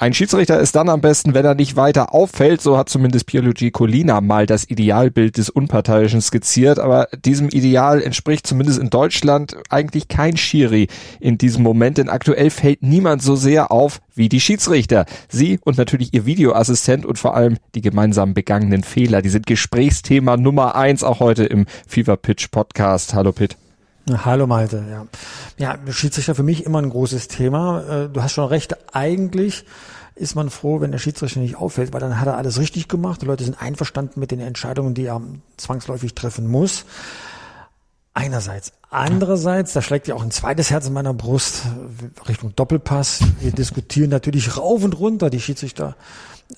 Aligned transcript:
Ein 0.00 0.14
Schiedsrichter 0.14 0.60
ist 0.60 0.76
dann 0.76 0.90
am 0.90 1.00
besten, 1.00 1.34
wenn 1.34 1.44
er 1.44 1.56
nicht 1.56 1.74
weiter 1.74 2.14
auffällt. 2.14 2.60
So 2.60 2.78
hat 2.78 2.88
zumindest 2.88 3.26
Pierluigi 3.26 3.72
Colina 3.72 4.20
mal 4.20 4.46
das 4.46 4.70
Idealbild 4.70 5.36
des 5.36 5.50
Unparteiischen 5.50 6.20
skizziert. 6.20 6.78
Aber 6.78 7.08
diesem 7.24 7.48
Ideal 7.48 8.00
entspricht 8.00 8.46
zumindest 8.46 8.78
in 8.78 8.90
Deutschland 8.90 9.56
eigentlich 9.70 10.06
kein 10.06 10.36
Schiri 10.36 10.86
in 11.18 11.36
diesem 11.36 11.64
Moment. 11.64 11.98
Denn 11.98 12.10
aktuell 12.10 12.50
fällt 12.50 12.80
niemand 12.84 13.22
so 13.22 13.34
sehr 13.34 13.72
auf 13.72 14.00
wie 14.14 14.28
die 14.28 14.38
Schiedsrichter. 14.38 15.04
Sie 15.28 15.58
und 15.64 15.78
natürlich 15.78 16.14
ihr 16.14 16.26
Videoassistent 16.26 17.04
und 17.04 17.18
vor 17.18 17.34
allem 17.34 17.56
die 17.74 17.80
gemeinsam 17.80 18.34
begangenen 18.34 18.84
Fehler. 18.84 19.20
Die 19.20 19.30
sind 19.30 19.46
Gesprächsthema 19.46 20.36
Nummer 20.36 20.76
eins 20.76 21.02
auch 21.02 21.18
heute 21.18 21.42
im 21.42 21.66
Fever 21.88 22.16
Pitch 22.16 22.52
Podcast. 22.52 23.14
Hallo 23.14 23.32
Pitt. 23.32 23.56
Hallo 24.24 24.46
Malte, 24.46 24.84
ja. 24.90 25.06
Ja, 25.58 25.92
Schiedsrichter 25.92 26.34
für 26.34 26.42
mich 26.42 26.64
immer 26.64 26.80
ein 26.80 26.88
großes 26.88 27.28
Thema. 27.28 28.04
Äh, 28.04 28.08
du 28.08 28.22
hast 28.22 28.32
schon 28.32 28.46
recht, 28.46 28.76
eigentlich 28.94 29.64
ist 30.18 30.34
man 30.34 30.50
froh, 30.50 30.80
wenn 30.80 30.92
der 30.92 30.98
Schiedsrichter 30.98 31.40
nicht 31.40 31.56
auffällt, 31.56 31.92
weil 31.92 32.00
dann 32.00 32.20
hat 32.20 32.26
er 32.26 32.36
alles 32.36 32.58
richtig 32.58 32.88
gemacht. 32.88 33.22
Die 33.22 33.26
Leute 33.26 33.44
sind 33.44 33.60
einverstanden 33.60 34.20
mit 34.20 34.30
den 34.30 34.40
Entscheidungen, 34.40 34.94
die 34.94 35.06
er 35.06 35.20
zwangsläufig 35.56 36.14
treffen 36.14 36.46
muss. 36.46 36.84
Einerseits. 38.14 38.72
Andererseits, 38.90 39.74
da 39.74 39.82
schlägt 39.82 40.08
ja 40.08 40.14
auch 40.14 40.22
ein 40.22 40.30
zweites 40.30 40.70
Herz 40.70 40.86
in 40.86 40.92
meiner 40.92 41.14
Brust 41.14 41.62
Richtung 42.28 42.56
Doppelpass. 42.56 43.20
Wir 43.40 43.52
diskutieren 43.52 44.10
natürlich 44.10 44.56
rauf 44.56 44.82
und 44.82 44.98
runter 44.98 45.30
die 45.30 45.40
Schiedsrichter 45.40 45.94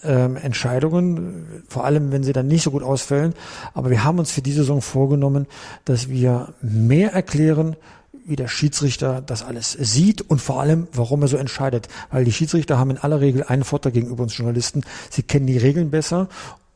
ähm, 0.04 0.36
Entscheidungen, 0.36 1.64
vor 1.68 1.84
allem 1.84 2.12
wenn 2.12 2.22
sie 2.22 2.32
dann 2.32 2.46
nicht 2.46 2.62
so 2.62 2.70
gut 2.70 2.82
ausfällen. 2.82 3.34
Aber 3.74 3.90
wir 3.90 4.04
haben 4.04 4.18
uns 4.18 4.30
für 4.30 4.42
diese 4.42 4.60
Saison 4.60 4.80
vorgenommen, 4.80 5.46
dass 5.84 6.08
wir 6.08 6.54
mehr 6.62 7.12
erklären, 7.12 7.76
wie 8.30 8.36
der 8.36 8.48
Schiedsrichter 8.48 9.20
das 9.20 9.42
alles 9.42 9.72
sieht 9.72 10.22
und 10.22 10.40
vor 10.40 10.60
allem, 10.60 10.88
warum 10.92 11.22
er 11.22 11.28
so 11.28 11.36
entscheidet. 11.36 11.88
Weil 12.10 12.24
die 12.24 12.32
Schiedsrichter 12.32 12.78
haben 12.78 12.90
in 12.90 12.98
aller 12.98 13.20
Regel 13.20 13.44
einen 13.44 13.64
Vorteil 13.64 13.92
gegenüber 13.92 14.22
uns 14.22 14.36
Journalisten. 14.36 14.82
Sie 15.10 15.22
kennen 15.22 15.46
die 15.46 15.58
Regeln 15.58 15.90
besser 15.90 16.28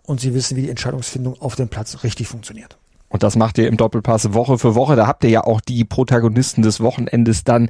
und 0.05 0.21
sie 0.21 0.35
wissen, 0.35 0.57
wie 0.57 0.63
die 0.63 0.71
Entscheidungsfindung 0.71 1.41
auf 1.41 1.55
dem 1.57 1.69
Platz 1.69 2.05
richtig 2.05 2.29
funktioniert. 2.29 2.77
Und 3.09 3.23
das 3.23 3.37
macht 3.37 3.59
ihr 3.59 3.69
im 3.69 3.77
Doppelpass 3.77 4.35
Woche 4.35 4.59
für 4.59 4.75
Woche. 4.75 4.97
Da 4.97 5.07
habt 5.07 5.23
ihr 5.23 5.31
ja 5.31 5.45
auch 5.45 5.61
die 5.61 5.85
Protagonisten 5.85 6.63
des 6.63 6.81
Wochenendes 6.81 7.45
dann 7.45 7.69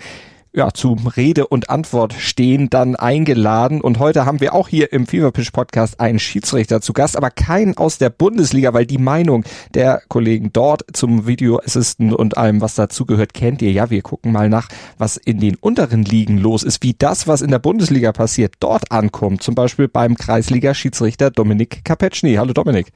ja, 0.54 0.72
zu 0.72 0.96
Rede 1.16 1.48
und 1.48 1.68
Antwort 1.68 2.12
stehen, 2.12 2.70
dann 2.70 2.94
eingeladen. 2.94 3.80
Und 3.80 3.98
heute 3.98 4.24
haben 4.24 4.40
wir 4.40 4.54
auch 4.54 4.68
hier 4.68 4.92
im 4.92 5.06
Feverpish 5.06 5.50
Podcast 5.50 5.98
einen 5.98 6.20
Schiedsrichter 6.20 6.80
zu 6.80 6.92
Gast, 6.92 7.16
aber 7.16 7.30
keinen 7.30 7.76
aus 7.76 7.98
der 7.98 8.10
Bundesliga, 8.10 8.72
weil 8.72 8.86
die 8.86 8.98
Meinung 8.98 9.44
der 9.74 10.02
Kollegen 10.08 10.52
dort 10.52 10.84
zum 10.92 11.26
Video 11.26 11.58
Assistant 11.58 12.14
und 12.14 12.36
allem, 12.36 12.60
was 12.60 12.76
dazugehört, 12.76 13.34
kennt 13.34 13.62
ihr. 13.62 13.72
Ja, 13.72 13.90
wir 13.90 14.02
gucken 14.02 14.30
mal 14.30 14.48
nach, 14.48 14.68
was 14.96 15.16
in 15.16 15.40
den 15.40 15.56
unteren 15.56 16.04
Ligen 16.04 16.38
los 16.38 16.62
ist, 16.62 16.82
wie 16.84 16.94
das, 16.96 17.26
was 17.26 17.42
in 17.42 17.50
der 17.50 17.58
Bundesliga 17.58 18.12
passiert, 18.12 18.54
dort 18.60 18.92
ankommt. 18.92 19.42
Zum 19.42 19.56
Beispiel 19.56 19.88
beim 19.88 20.14
Kreisliga-Schiedsrichter 20.14 21.32
Dominik 21.32 21.84
Kapetschny. 21.84 22.34
Hallo 22.36 22.52
Dominik. 22.52 22.92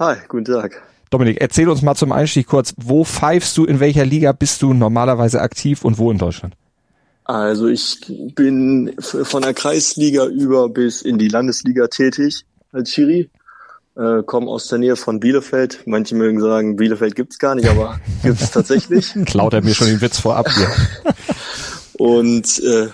Hi, 0.00 0.16
guten 0.28 0.46
Tag. 0.46 0.82
Dominik, 1.10 1.40
erzähl 1.40 1.68
uns 1.68 1.82
mal 1.82 1.94
zum 1.94 2.10
Einstieg 2.10 2.48
kurz, 2.48 2.74
wo 2.76 3.04
pfeifst 3.04 3.56
du, 3.56 3.66
in 3.66 3.78
welcher 3.78 4.04
Liga 4.04 4.32
bist 4.32 4.62
du 4.62 4.72
normalerweise 4.72 5.42
aktiv 5.42 5.84
und 5.84 5.98
wo 5.98 6.10
in 6.10 6.18
Deutschland? 6.18 6.56
Also 7.24 7.68
ich 7.68 8.00
bin 8.34 8.94
von 8.98 9.42
der 9.42 9.54
Kreisliga 9.54 10.26
über 10.26 10.68
bis 10.68 11.02
in 11.02 11.18
die 11.18 11.28
Landesliga 11.28 11.86
tätig 11.86 12.44
als 12.72 12.90
Schiri. 12.90 13.30
Äh, 13.94 14.22
komme 14.24 14.48
aus 14.48 14.68
der 14.68 14.78
Nähe 14.78 14.96
von 14.96 15.20
Bielefeld. 15.20 15.82
Manche 15.86 16.14
mögen 16.14 16.40
sagen, 16.40 16.76
Bielefeld 16.76 17.14
gibt's 17.14 17.38
gar 17.38 17.54
nicht, 17.54 17.68
aber 17.68 18.00
gibt's 18.22 18.50
tatsächlich. 18.50 19.12
Klaut 19.26 19.52
er 19.52 19.62
mir 19.62 19.74
schon 19.74 19.88
den 19.88 20.00
Witz 20.00 20.18
vorab 20.18 20.48
hier. 20.50 20.68
Und 21.98 22.58
äh, 22.60 22.88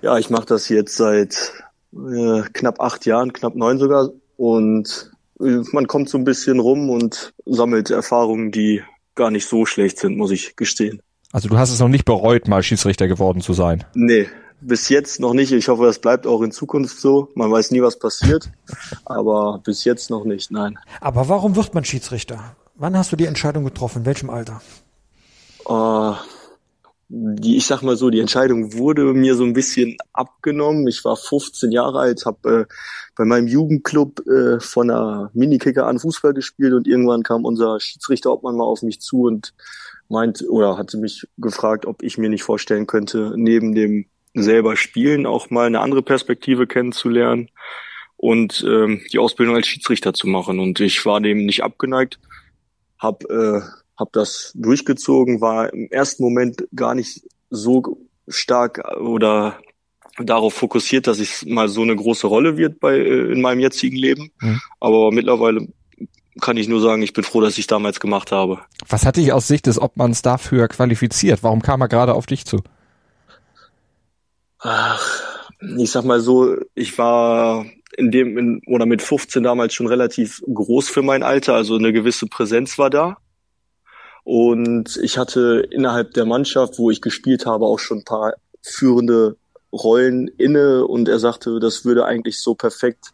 ja, 0.00 0.16
ich 0.16 0.30
mache 0.30 0.46
das 0.46 0.68
jetzt 0.68 0.96
seit 0.96 1.52
äh, 1.92 2.42
knapp 2.52 2.80
acht 2.80 3.04
Jahren, 3.04 3.32
knapp 3.32 3.56
neun 3.56 3.78
sogar. 3.78 4.10
Und 4.36 5.10
äh, 5.40 5.62
man 5.72 5.88
kommt 5.88 6.08
so 6.08 6.18
ein 6.18 6.24
bisschen 6.24 6.60
rum 6.60 6.88
und 6.88 7.32
sammelt 7.44 7.90
Erfahrungen, 7.90 8.52
die 8.52 8.82
gar 9.16 9.30
nicht 9.30 9.48
so 9.48 9.66
schlecht 9.66 9.98
sind, 9.98 10.16
muss 10.16 10.30
ich 10.30 10.54
gestehen. 10.54 11.02
Also 11.32 11.48
du 11.48 11.58
hast 11.58 11.70
es 11.70 11.80
noch 11.80 11.88
nicht 11.88 12.04
bereut, 12.04 12.48
mal 12.48 12.62
Schiedsrichter 12.62 13.06
geworden 13.06 13.42
zu 13.42 13.52
sein? 13.52 13.84
Nee, 13.94 14.28
bis 14.60 14.88
jetzt 14.88 15.20
noch 15.20 15.34
nicht. 15.34 15.52
Ich 15.52 15.68
hoffe, 15.68 15.84
das 15.84 15.98
bleibt 15.98 16.26
auch 16.26 16.40
in 16.42 16.52
Zukunft 16.52 16.98
so. 16.98 17.28
Man 17.34 17.52
weiß 17.52 17.70
nie, 17.70 17.82
was 17.82 17.98
passiert. 17.98 18.50
Aber 19.04 19.60
bis 19.62 19.84
jetzt 19.84 20.10
noch 20.10 20.24
nicht, 20.24 20.50
nein. 20.50 20.78
Aber 21.00 21.28
warum 21.28 21.54
wird 21.54 21.74
man 21.74 21.84
Schiedsrichter? 21.84 22.56
Wann 22.76 22.96
hast 22.96 23.12
du 23.12 23.16
die 23.16 23.26
Entscheidung 23.26 23.64
getroffen? 23.64 24.00
In 24.00 24.06
welchem 24.06 24.30
Alter? 24.30 24.62
Uh, 25.68 26.14
die, 27.08 27.56
ich 27.56 27.66
sag 27.66 27.82
mal 27.82 27.96
so, 27.96 28.08
die 28.08 28.20
Entscheidung 28.20 28.74
wurde 28.74 29.02
mir 29.14 29.34
so 29.34 29.44
ein 29.44 29.52
bisschen 29.52 29.96
abgenommen. 30.12 30.86
Ich 30.88 31.04
war 31.04 31.16
15 31.16 31.72
Jahre 31.72 31.98
alt, 31.98 32.24
habe 32.24 32.66
äh, 32.68 32.74
bei 33.16 33.24
meinem 33.24 33.48
Jugendclub 33.48 34.26
äh, 34.26 34.60
von 34.60 34.90
einer 34.90 35.30
Minikicker 35.34 35.86
an 35.86 35.98
Fußball 35.98 36.34
gespielt 36.34 36.72
und 36.72 36.86
irgendwann 36.86 37.22
kam 37.22 37.44
unser 37.44 37.80
Schiedsrichter 37.80 38.32
Obmann 38.32 38.56
mal 38.56 38.64
auf 38.64 38.82
mich 38.82 39.00
zu 39.00 39.22
und 39.22 39.52
meint 40.08 40.44
oder 40.48 40.78
hatte 40.78 40.98
mich 40.98 41.26
gefragt, 41.36 41.86
ob 41.86 42.02
ich 42.02 42.18
mir 42.18 42.28
nicht 42.28 42.42
vorstellen 42.42 42.86
könnte, 42.86 43.34
neben 43.36 43.74
dem 43.74 44.06
selber 44.34 44.76
Spielen 44.76 45.26
auch 45.26 45.50
mal 45.50 45.66
eine 45.66 45.80
andere 45.80 46.02
Perspektive 46.02 46.66
kennenzulernen 46.66 47.50
und 48.16 48.64
ähm, 48.66 49.00
die 49.12 49.18
Ausbildung 49.18 49.56
als 49.56 49.66
Schiedsrichter 49.66 50.12
zu 50.12 50.26
machen. 50.26 50.58
Und 50.58 50.80
ich 50.80 51.04
war 51.06 51.20
dem 51.20 51.46
nicht 51.46 51.62
abgeneigt, 51.62 52.18
hab, 52.98 53.24
äh, 53.30 53.60
hab 53.96 54.12
das 54.12 54.52
durchgezogen, 54.54 55.40
war 55.40 55.72
im 55.72 55.88
ersten 55.90 56.22
Moment 56.22 56.66
gar 56.74 56.94
nicht 56.94 57.22
so 57.50 57.98
stark 58.28 58.82
oder 58.98 59.58
darauf 60.18 60.54
fokussiert, 60.54 61.06
dass 61.06 61.20
es 61.20 61.46
mal 61.46 61.68
so 61.68 61.82
eine 61.82 61.94
große 61.94 62.26
Rolle 62.26 62.56
wird 62.56 62.80
bei 62.80 62.96
äh, 62.98 63.32
in 63.32 63.40
meinem 63.40 63.60
jetzigen 63.60 63.96
Leben. 63.96 64.30
Mhm. 64.40 64.60
Aber 64.80 65.12
mittlerweile 65.12 65.68
kann 66.40 66.56
ich 66.56 66.68
nur 66.68 66.80
sagen, 66.80 67.02
ich 67.02 67.12
bin 67.12 67.24
froh, 67.24 67.40
dass 67.40 67.58
ich 67.58 67.66
damals 67.66 68.00
gemacht 68.00 68.32
habe. 68.32 68.60
Was 68.88 69.04
hat 69.04 69.16
dich 69.16 69.32
aus 69.32 69.48
Sicht 69.48 69.66
des 69.66 69.80
Obmanns 69.80 70.22
dafür 70.22 70.68
qualifiziert? 70.68 71.42
Warum 71.42 71.62
kam 71.62 71.80
er 71.80 71.88
gerade 71.88 72.14
auf 72.14 72.26
dich 72.26 72.44
zu? 72.44 72.62
Ach, 74.60 75.22
ich 75.78 75.90
sag 75.90 76.04
mal 76.04 76.20
so, 76.20 76.56
ich 76.74 76.98
war 76.98 77.64
in 77.96 78.10
dem 78.10 78.38
in, 78.38 78.62
oder 78.66 78.86
mit 78.86 79.02
15 79.02 79.42
damals 79.42 79.74
schon 79.74 79.86
relativ 79.86 80.42
groß 80.52 80.88
für 80.88 81.02
mein 81.02 81.22
Alter, 81.22 81.54
also 81.54 81.76
eine 81.76 81.92
gewisse 81.92 82.26
Präsenz 82.26 82.78
war 82.78 82.90
da. 82.90 83.18
Und 84.24 84.98
ich 85.02 85.16
hatte 85.16 85.66
innerhalb 85.70 86.12
der 86.12 86.26
Mannschaft, 86.26 86.78
wo 86.78 86.90
ich 86.90 87.00
gespielt 87.00 87.46
habe, 87.46 87.64
auch 87.64 87.78
schon 87.78 87.98
ein 87.98 88.04
paar 88.04 88.34
führende 88.62 89.36
Rollen 89.72 90.28
inne 90.28 90.86
und 90.86 91.08
er 91.08 91.18
sagte, 91.18 91.58
das 91.60 91.84
würde 91.84 92.04
eigentlich 92.04 92.40
so 92.40 92.54
perfekt 92.54 93.12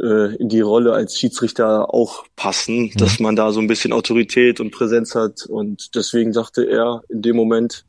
äh, 0.00 0.36
in 0.36 0.48
die 0.48 0.60
Rolle 0.60 0.92
als 0.92 1.18
Schiedsrichter 1.18 1.92
auch 1.92 2.24
passen, 2.36 2.84
mhm. 2.84 2.92
dass 2.96 3.20
man 3.20 3.36
da 3.36 3.52
so 3.52 3.60
ein 3.60 3.66
bisschen 3.66 3.92
Autorität 3.92 4.60
und 4.60 4.70
Präsenz 4.70 5.14
hat. 5.14 5.46
Und 5.46 5.94
deswegen 5.94 6.32
sagte 6.32 6.64
er 6.64 7.02
in 7.08 7.22
dem 7.22 7.36
Moment, 7.36 7.84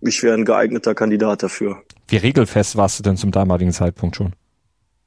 ich 0.00 0.22
wäre 0.22 0.34
ein 0.34 0.44
geeigneter 0.44 0.94
Kandidat 0.94 1.42
dafür. 1.42 1.82
Wie 2.08 2.16
regelfest 2.16 2.76
warst 2.76 2.98
du 2.98 3.02
denn 3.02 3.16
zum 3.16 3.30
damaligen 3.30 3.72
Zeitpunkt 3.72 4.16
schon? 4.16 4.32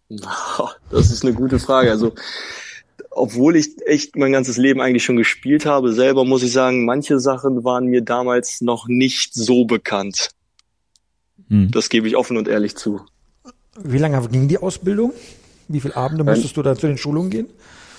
Das 0.10 1.12
ist 1.12 1.24
eine 1.24 1.34
gute 1.34 1.60
Frage. 1.60 1.90
Also, 1.92 2.14
obwohl 3.10 3.56
ich 3.56 3.76
echt 3.86 4.16
mein 4.16 4.32
ganzes 4.32 4.58
Leben 4.58 4.82
eigentlich 4.82 5.04
schon 5.04 5.18
gespielt 5.18 5.66
habe, 5.66 5.94
selber 5.94 6.26
muss 6.26 6.44
ich 6.44 6.52
sagen, 6.52 6.86
manche 6.86 7.20
Sachen 7.20 7.64
waren 7.64 7.86
mir 7.86 8.02
damals 8.02 8.62
noch 8.62 8.88
nicht 8.88 9.34
so 9.34 9.66
bekannt. 9.66 10.30
Hm. 11.50 11.72
Das 11.72 11.90
gebe 11.90 12.08
ich 12.08 12.16
offen 12.16 12.38
und 12.38 12.48
ehrlich 12.48 12.76
zu. 12.76 13.02
Wie 13.82 13.98
lange 13.98 14.28
ging 14.30 14.48
die 14.48 14.60
Ausbildung? 14.60 15.14
Wie 15.68 15.80
viele 15.80 15.96
Abende 15.96 16.24
musstest 16.24 16.58
du 16.58 16.62
da 16.62 16.76
zu 16.76 16.88
den 16.88 16.98
Schulungen 16.98 17.30
gehen? 17.30 17.48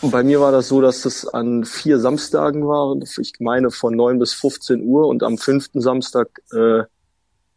Und 0.01 0.11
bei 0.11 0.23
mir 0.23 0.41
war 0.41 0.53
das 0.53 0.69
so, 0.69 0.81
dass 0.81 1.05
es 1.07 1.27
an 1.27 1.65
vier 1.65 1.99
Samstagen 1.99 2.67
war. 2.67 2.95
Ich 3.19 3.33
meine 3.41 3.71
von 3.71 3.97
neun 3.97 4.19
bis 4.19 4.35
15 4.35 4.83
Uhr 4.83 5.07
und 5.07 5.23
am 5.23 5.39
fünften 5.39 5.81
Samstag 5.81 6.29
äh, 6.53 6.83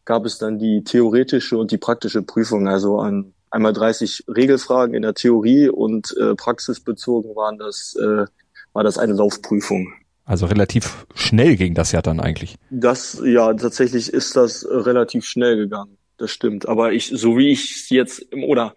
gab 0.05 0.25
es 0.25 0.37
dann 0.37 0.57
die 0.57 0.83
theoretische 0.83 1.57
und 1.57 1.71
die 1.71 1.77
praktische 1.77 2.21
Prüfung. 2.21 2.67
Also 2.69 2.99
an 2.99 3.33
einmal 3.49 3.73
30 3.73 4.23
Regelfragen 4.29 4.95
in 4.95 5.01
der 5.01 5.13
Theorie 5.13 5.69
und 5.69 6.15
äh, 6.17 6.35
praxisbezogen 6.35 7.35
waren 7.35 7.57
das, 7.57 7.95
äh, 7.99 8.25
war 8.73 8.83
das 8.83 8.97
eine 8.97 9.13
Laufprüfung. 9.13 9.91
Also 10.23 10.45
relativ 10.45 11.05
schnell 11.15 11.55
ging 11.55 11.73
das 11.73 11.91
ja 11.91 12.01
dann 12.01 12.19
eigentlich. 12.19 12.55
Das, 12.69 13.21
ja, 13.23 13.53
tatsächlich 13.53 14.11
ist 14.11 14.35
das 14.35 14.65
relativ 14.69 15.25
schnell 15.25 15.57
gegangen. 15.57 15.97
Das 16.17 16.31
stimmt. 16.31 16.67
Aber 16.67 16.93
ich, 16.93 17.07
so 17.07 17.37
wie 17.37 17.49
ich 17.49 17.89
jetzt, 17.89 18.27
oder 18.33 18.75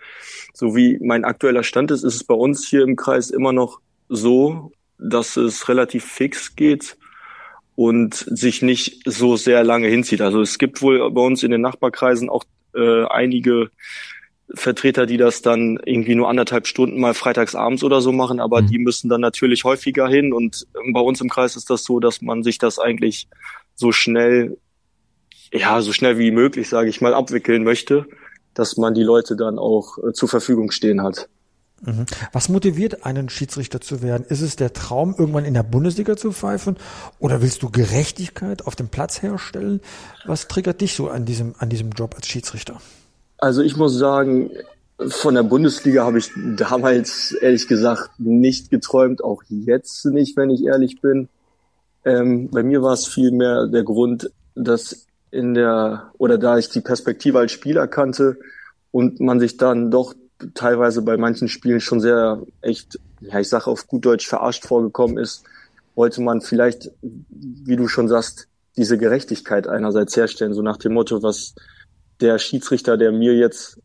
so 0.52 0.76
wie 0.76 0.98
mein 1.00 1.24
aktueller 1.24 1.62
Stand 1.62 1.90
ist, 1.90 2.04
ist 2.04 2.14
es 2.14 2.24
bei 2.24 2.34
uns 2.34 2.68
hier 2.68 2.82
im 2.82 2.96
Kreis 2.96 3.30
immer 3.30 3.52
noch 3.52 3.80
so, 4.08 4.72
dass 4.98 5.36
es 5.36 5.68
relativ 5.68 6.04
fix 6.04 6.54
geht 6.54 6.96
und 7.76 8.14
sich 8.14 8.60
nicht 8.60 9.00
so 9.06 9.36
sehr 9.36 9.64
lange 9.64 9.88
hinzieht. 9.88 10.20
Also 10.20 10.42
es 10.42 10.58
gibt 10.58 10.82
wohl 10.82 11.10
bei 11.10 11.22
uns 11.22 11.42
in 11.42 11.50
den 11.50 11.62
Nachbarkreisen 11.62 12.28
auch 12.28 12.44
äh, 12.74 13.04
einige 13.06 13.70
Vertreter, 14.52 15.06
die 15.06 15.16
das 15.16 15.42
dann 15.42 15.78
irgendwie 15.84 16.14
nur 16.14 16.28
anderthalb 16.28 16.66
Stunden 16.66 17.00
mal 17.00 17.14
freitags 17.14 17.54
abends 17.54 17.84
oder 17.84 18.00
so 18.00 18.12
machen, 18.12 18.40
aber 18.40 18.62
mhm. 18.62 18.66
die 18.66 18.78
müssen 18.78 19.08
dann 19.08 19.20
natürlich 19.20 19.64
häufiger 19.64 20.08
hin 20.08 20.32
und 20.32 20.66
bei 20.92 21.00
uns 21.00 21.20
im 21.20 21.30
Kreis 21.30 21.56
ist 21.56 21.70
das 21.70 21.84
so, 21.84 22.00
dass 22.00 22.20
man 22.20 22.42
sich 22.42 22.58
das 22.58 22.78
eigentlich 22.78 23.28
so 23.76 23.92
schnell, 23.92 24.58
ja, 25.52 25.80
so 25.82 25.92
schnell 25.92 26.18
wie 26.18 26.30
möglich, 26.30 26.68
sage 26.68 26.88
ich 26.88 27.00
mal, 27.00 27.14
abwickeln 27.14 27.64
möchte, 27.64 28.06
dass 28.54 28.76
man 28.76 28.94
die 28.94 29.02
Leute 29.02 29.36
dann 29.36 29.58
auch 29.58 29.98
äh, 29.98 30.12
zur 30.12 30.28
Verfügung 30.28 30.70
stehen 30.70 31.02
hat. 31.02 31.28
Mhm. 31.82 32.04
Was 32.32 32.48
motiviert 32.48 33.06
einen 33.06 33.28
Schiedsrichter 33.28 33.80
zu 33.80 34.02
werden? 34.02 34.24
Ist 34.28 34.42
es 34.42 34.56
der 34.56 34.72
Traum, 34.72 35.14
irgendwann 35.16 35.44
in 35.44 35.54
der 35.54 35.62
Bundesliga 35.62 36.16
zu 36.16 36.32
pfeifen? 36.32 36.76
Oder 37.18 37.42
willst 37.42 37.62
du 37.62 37.70
Gerechtigkeit 37.70 38.66
auf 38.66 38.76
dem 38.76 38.88
Platz 38.88 39.22
herstellen? 39.22 39.80
Was 40.26 40.46
triggert 40.46 40.80
dich 40.80 40.94
so 40.94 41.08
an 41.08 41.24
diesem, 41.24 41.54
an 41.58 41.70
diesem 41.70 41.90
Job 41.90 42.14
als 42.14 42.26
Schiedsrichter? 42.26 42.80
Also 43.38 43.62
ich 43.62 43.76
muss 43.76 43.96
sagen, 43.96 44.50
von 45.08 45.34
der 45.34 45.42
Bundesliga 45.42 46.04
habe 46.04 46.18
ich 46.18 46.30
damals 46.56 47.32
ehrlich 47.32 47.66
gesagt 47.66 48.10
nicht 48.18 48.70
geträumt, 48.70 49.24
auch 49.24 49.42
jetzt 49.48 50.04
nicht, 50.04 50.36
wenn 50.36 50.50
ich 50.50 50.64
ehrlich 50.64 51.00
bin. 51.00 51.28
Ähm, 52.04 52.50
bei 52.50 52.62
mir 52.62 52.82
war 52.82 52.92
es 52.92 53.06
vielmehr 53.06 53.66
der 53.66 53.84
Grund, 53.84 54.30
dass 54.54 55.06
in 55.30 55.54
der, 55.54 56.10
oder 56.18 56.38
da 56.38 56.58
ich 56.58 56.68
die 56.68 56.80
Perspektive 56.80 57.38
als 57.38 57.52
Spieler 57.52 57.86
kannte 57.86 58.38
und 58.90 59.20
man 59.20 59.40
sich 59.40 59.56
dann 59.56 59.90
doch 59.90 60.14
teilweise 60.54 61.02
bei 61.02 61.16
manchen 61.16 61.48
Spielen 61.48 61.80
schon 61.80 62.00
sehr 62.00 62.42
echt, 62.62 62.98
ja, 63.20 63.40
ich 63.40 63.48
sage 63.48 63.66
auf 63.66 63.86
gut 63.86 64.04
Deutsch 64.04 64.26
verarscht 64.26 64.66
vorgekommen 64.66 65.18
ist, 65.18 65.44
wollte 65.94 66.22
man 66.22 66.40
vielleicht, 66.40 66.90
wie 67.02 67.76
du 67.76 67.88
schon 67.88 68.08
sagst, 68.08 68.48
diese 68.76 68.96
Gerechtigkeit 68.96 69.66
einerseits 69.66 70.16
herstellen, 70.16 70.54
so 70.54 70.62
nach 70.62 70.78
dem 70.78 70.94
Motto, 70.94 71.22
was 71.22 71.54
der 72.20 72.38
Schiedsrichter, 72.38 72.96
der 72.96 73.12
mir 73.12 73.34
jetzt 73.34 73.78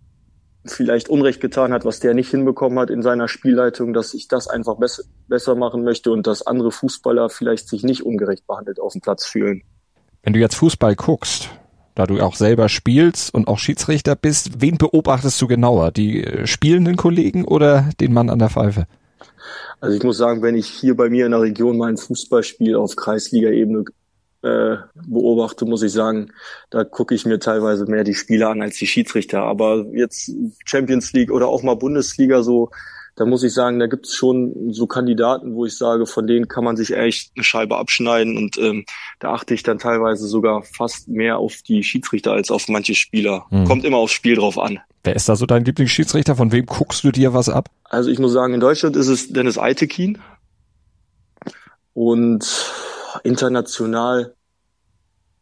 vielleicht 0.65 1.09
Unrecht 1.09 1.41
getan 1.41 1.73
hat, 1.73 1.85
was 1.85 1.99
der 1.99 2.13
nicht 2.13 2.29
hinbekommen 2.29 2.79
hat 2.79 2.89
in 2.89 3.03
seiner 3.03 3.27
Spielleitung, 3.27 3.93
dass 3.93 4.13
ich 4.13 4.27
das 4.27 4.47
einfach 4.47 4.77
besser, 4.77 5.03
besser 5.27 5.55
machen 5.55 5.83
möchte 5.83 6.11
und 6.11 6.25
dass 6.25 6.45
andere 6.45 6.71
Fußballer 6.71 7.29
vielleicht 7.29 7.69
sich 7.69 7.83
nicht 7.83 8.03
ungerecht 8.03 8.47
behandelt 8.47 8.79
auf 8.79 8.93
dem 8.93 9.01
Platz 9.01 9.25
fühlen. 9.25 9.63
Wenn 10.25 10.33
du 10.33 10.39
jetzt 10.39 10.55
Fußball 10.55 10.95
guckst, 10.95 11.51
da 11.93 12.07
du 12.07 12.19
auch 12.19 12.35
selber 12.35 12.67
spielst 12.67 13.31
und 13.31 13.47
auch 13.47 13.59
Schiedsrichter 13.59 14.15
bist, 14.15 14.59
wen 14.59 14.79
beobachtest 14.79 15.39
du 15.39 15.45
genauer? 15.45 15.91
Die 15.91 16.23
äh, 16.23 16.47
spielenden 16.47 16.97
Kollegen 16.97 17.45
oder 17.45 17.91
den 17.99 18.11
Mann 18.11 18.31
an 18.31 18.39
der 18.39 18.49
Pfeife? 18.49 18.87
Also 19.79 19.95
ich 19.95 20.03
muss 20.03 20.17
sagen, 20.17 20.41
wenn 20.41 20.55
ich 20.55 20.65
hier 20.65 20.97
bei 20.97 21.11
mir 21.11 21.25
in 21.25 21.31
der 21.31 21.41
Region 21.41 21.77
mal 21.77 21.89
ein 21.89 21.97
Fußballspiel 21.97 22.75
auf 22.75 22.95
Kreisliga-Ebene 22.95 23.85
äh, 24.41 24.77
beobachte, 25.05 25.65
muss 25.65 25.83
ich 25.83 25.91
sagen, 25.91 26.31
da 26.71 26.83
gucke 26.83 27.13
ich 27.13 27.27
mir 27.27 27.39
teilweise 27.39 27.85
mehr 27.85 28.03
die 28.03 28.15
Spieler 28.15 28.49
an 28.49 28.63
als 28.63 28.77
die 28.77 28.87
Schiedsrichter. 28.87 29.43
Aber 29.43 29.85
jetzt 29.93 30.31
Champions 30.65 31.13
League 31.13 31.31
oder 31.31 31.47
auch 31.47 31.61
mal 31.61 31.75
Bundesliga 31.75 32.41
so, 32.41 32.71
da 33.15 33.25
muss 33.25 33.43
ich 33.43 33.53
sagen, 33.53 33.79
da 33.79 33.87
gibt 33.87 34.07
es 34.07 34.13
schon 34.13 34.73
so 34.73 34.87
Kandidaten, 34.87 35.55
wo 35.55 35.65
ich 35.65 35.77
sage, 35.77 36.05
von 36.05 36.27
denen 36.27 36.47
kann 36.47 36.63
man 36.63 36.75
sich 36.75 36.95
echt 36.95 37.31
eine 37.35 37.43
Scheibe 37.43 37.77
abschneiden 37.77 38.37
und 38.37 38.57
ähm, 38.57 38.85
da 39.19 39.33
achte 39.33 39.53
ich 39.53 39.63
dann 39.63 39.79
teilweise 39.79 40.27
sogar 40.27 40.63
fast 40.63 41.07
mehr 41.07 41.37
auf 41.37 41.61
die 41.61 41.83
Schiedsrichter 41.83 42.33
als 42.33 42.51
auf 42.51 42.67
manche 42.67 42.93
Spieler. 42.93 43.45
Hm. 43.49 43.65
Kommt 43.65 43.85
immer 43.85 43.97
aufs 43.97 44.13
Spiel 44.13 44.35
drauf 44.35 44.59
an. 44.59 44.79
Wer 45.03 45.15
ist 45.15 45.29
da 45.29 45.35
so 45.35 45.45
dein 45.45 45.63
Lieblingsschiedsrichter? 45.63 46.35
Von 46.35 46.51
wem 46.51 46.65
guckst 46.65 47.03
du 47.03 47.11
dir 47.11 47.33
was 47.33 47.47
ab? 47.47 47.69
Also 47.85 48.09
ich 48.09 48.19
muss 48.19 48.33
sagen, 48.33 48.53
in 48.53 48.59
Deutschland 48.59 48.95
ist 48.95 49.07
es 49.07 49.31
Dennis 49.31 49.57
Eitekin 49.57 50.17
und 51.93 52.73
international 53.23 54.35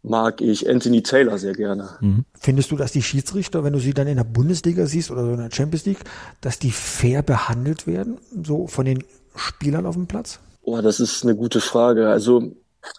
mag 0.03 0.41
ich 0.41 0.69
Anthony 0.69 1.01
Taylor 1.01 1.37
sehr 1.37 1.53
gerne. 1.53 1.97
Mhm. 2.01 2.25
Findest 2.33 2.71
du, 2.71 2.75
dass 2.75 2.91
die 2.91 3.01
Schiedsrichter, 3.01 3.63
wenn 3.63 3.73
du 3.73 3.79
sie 3.79 3.93
dann 3.93 4.07
in 4.07 4.17
der 4.17 4.25
Bundesliga 4.25 4.85
siehst 4.85 5.09
oder 5.09 5.23
so 5.23 5.31
in 5.31 5.37
der 5.37 5.51
Champions 5.51 5.85
League, 5.85 6.03
dass 6.41 6.59
die 6.59 6.71
fair 6.71 7.23
behandelt 7.23 7.87
werden, 7.87 8.17
so 8.43 8.67
von 8.67 8.85
den 8.85 9.03
Spielern 9.35 9.85
auf 9.85 9.95
dem 9.95 10.07
Platz? 10.07 10.39
Oh, 10.61 10.81
das 10.81 10.99
ist 10.99 11.23
eine 11.23 11.35
gute 11.35 11.61
Frage. 11.61 12.09
Also 12.09 12.51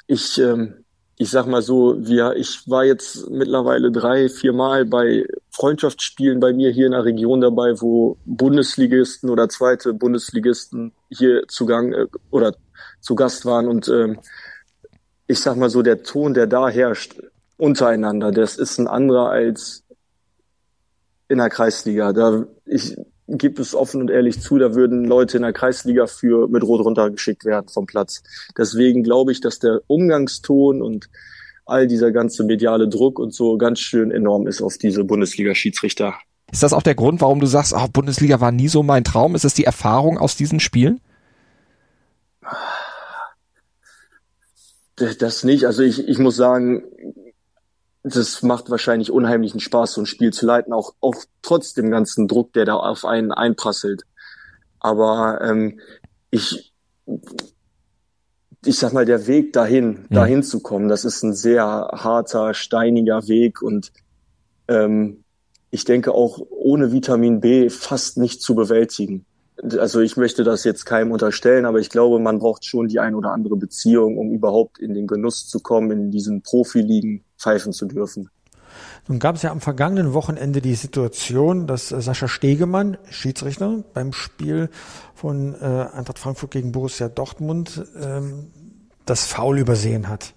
ich, 0.06 0.38
ähm, 0.38 0.84
ich 1.18 1.30
sag 1.30 1.46
mal 1.46 1.62
so, 1.62 1.96
wir, 1.98 2.36
ich 2.36 2.68
war 2.68 2.84
jetzt 2.84 3.30
mittlerweile 3.30 3.92
drei, 3.92 4.30
vier 4.30 4.54
Mal 4.54 4.86
bei 4.86 5.26
Freundschaftsspielen 5.50 6.40
bei 6.40 6.54
mir 6.54 6.70
hier 6.70 6.86
in 6.86 6.92
der 6.92 7.04
Region 7.04 7.42
dabei, 7.42 7.80
wo 7.80 8.16
Bundesligisten 8.24 9.28
oder 9.28 9.48
zweite 9.50 9.92
Bundesligisten 9.92 10.92
hier 11.10 11.44
zugang 11.48 11.92
äh, 11.92 12.06
oder 12.30 12.56
zu 13.00 13.14
Gast 13.14 13.44
waren 13.44 13.68
und 13.68 13.88
ähm, 13.88 14.18
ich 15.26 15.40
sag 15.40 15.56
mal 15.56 15.70
so, 15.70 15.82
der 15.82 16.02
Ton, 16.02 16.34
der 16.34 16.46
da 16.46 16.68
herrscht 16.68 17.20
untereinander, 17.56 18.32
das 18.32 18.56
ist 18.56 18.78
ein 18.78 18.88
anderer 18.88 19.30
als 19.30 19.84
in 21.28 21.38
der 21.38 21.50
Kreisliga. 21.50 22.12
Da 22.12 22.46
ich 22.66 22.96
gebe 23.26 23.62
es 23.62 23.74
offen 23.74 24.02
und 24.02 24.10
ehrlich 24.10 24.40
zu, 24.40 24.58
da 24.58 24.74
würden 24.74 25.04
Leute 25.04 25.38
in 25.38 25.42
der 25.42 25.52
Kreisliga 25.52 26.06
für 26.06 26.48
mit 26.48 26.62
Rot 26.62 26.84
runtergeschickt 26.84 27.44
werden 27.44 27.68
vom 27.68 27.86
Platz. 27.86 28.22
Deswegen 28.56 29.02
glaube 29.02 29.32
ich, 29.32 29.40
dass 29.40 29.58
der 29.58 29.80
Umgangston 29.86 30.82
und 30.82 31.08
all 31.64 31.86
dieser 31.86 32.12
ganze 32.12 32.44
mediale 32.44 32.88
Druck 32.88 33.18
und 33.18 33.32
so 33.32 33.56
ganz 33.56 33.80
schön 33.80 34.10
enorm 34.10 34.46
ist 34.46 34.60
auf 34.60 34.76
diese 34.76 35.04
Bundesliga-Schiedsrichter. 35.04 36.14
Ist 36.52 36.62
das 36.62 36.74
auch 36.74 36.82
der 36.82 36.94
Grund, 36.94 37.22
warum 37.22 37.40
du 37.40 37.46
sagst, 37.46 37.72
oh, 37.74 37.86
Bundesliga 37.90 38.40
war 38.40 38.52
nie 38.52 38.68
so 38.68 38.82
mein 38.82 39.04
Traum? 39.04 39.34
Ist 39.34 39.46
es 39.46 39.54
die 39.54 39.64
Erfahrung 39.64 40.18
aus 40.18 40.36
diesen 40.36 40.60
Spielen? 40.60 41.00
Das 44.96 45.44
nicht. 45.44 45.66
Also 45.66 45.82
ich, 45.82 46.06
ich 46.08 46.18
muss 46.18 46.36
sagen, 46.36 46.84
das 48.04 48.42
macht 48.42 48.70
wahrscheinlich 48.70 49.10
unheimlichen 49.10 49.60
Spaß, 49.60 49.94
so 49.94 50.02
ein 50.02 50.06
Spiel 50.06 50.32
zu 50.32 50.46
leiten, 50.46 50.72
auch, 50.72 50.94
auch 51.00 51.16
trotz 51.42 51.74
dem 51.74 51.90
ganzen 51.90 52.28
Druck, 52.28 52.52
der 52.52 52.64
da 52.64 52.74
auf 52.74 53.04
einen 53.04 53.32
einprasselt. 53.32 54.02
Aber 54.78 55.40
ähm, 55.40 55.80
ich, 56.30 56.72
ich 58.64 58.78
sag 58.78 58.92
mal, 58.92 59.06
der 59.06 59.26
Weg 59.26 59.52
dahin, 59.52 60.06
ja. 60.10 60.20
dahin 60.20 60.42
zu 60.42 60.60
kommen, 60.60 60.88
das 60.88 61.04
ist 61.04 61.22
ein 61.22 61.34
sehr 61.34 61.64
harter, 61.64 62.54
steiniger 62.54 63.26
Weg 63.26 63.62
und 63.62 63.90
ähm, 64.68 65.24
ich 65.70 65.84
denke 65.84 66.12
auch 66.12 66.38
ohne 66.50 66.92
Vitamin 66.92 67.40
B 67.40 67.68
fast 67.70 68.18
nicht 68.18 68.42
zu 68.42 68.54
bewältigen 68.54 69.26
also 69.62 70.00
ich 70.00 70.16
möchte 70.16 70.44
das 70.44 70.64
jetzt 70.64 70.84
keinem 70.84 71.12
unterstellen, 71.12 71.64
aber 71.64 71.78
ich 71.78 71.90
glaube, 71.90 72.18
man 72.18 72.38
braucht 72.38 72.64
schon 72.64 72.88
die 72.88 72.98
ein 72.98 73.14
oder 73.14 73.32
andere 73.32 73.56
Beziehung, 73.56 74.18
um 74.18 74.32
überhaupt 74.32 74.78
in 74.78 74.94
den 74.94 75.06
Genuss 75.06 75.46
zu 75.46 75.60
kommen, 75.60 75.90
in 75.92 76.10
diesen 76.10 76.42
Profiligen 76.42 77.24
pfeifen 77.38 77.72
zu 77.72 77.86
dürfen. 77.86 78.30
Nun 79.06 79.18
gab 79.18 79.36
es 79.36 79.42
ja 79.42 79.50
am 79.50 79.60
vergangenen 79.60 80.14
Wochenende 80.14 80.60
die 80.60 80.74
Situation, 80.74 81.66
dass 81.66 81.88
Sascha 81.88 82.26
Stegemann, 82.26 82.96
Schiedsrichter, 83.10 83.84
beim 83.92 84.12
Spiel 84.12 84.70
von 85.14 85.54
äh, 85.54 85.86
Eintracht 85.92 86.18
Frankfurt 86.18 86.50
gegen 86.50 86.72
Borussia 86.72 87.08
Dortmund 87.08 87.84
ähm, 88.00 88.50
das 89.04 89.26
Foul 89.26 89.58
übersehen 89.58 90.08
hat 90.08 90.34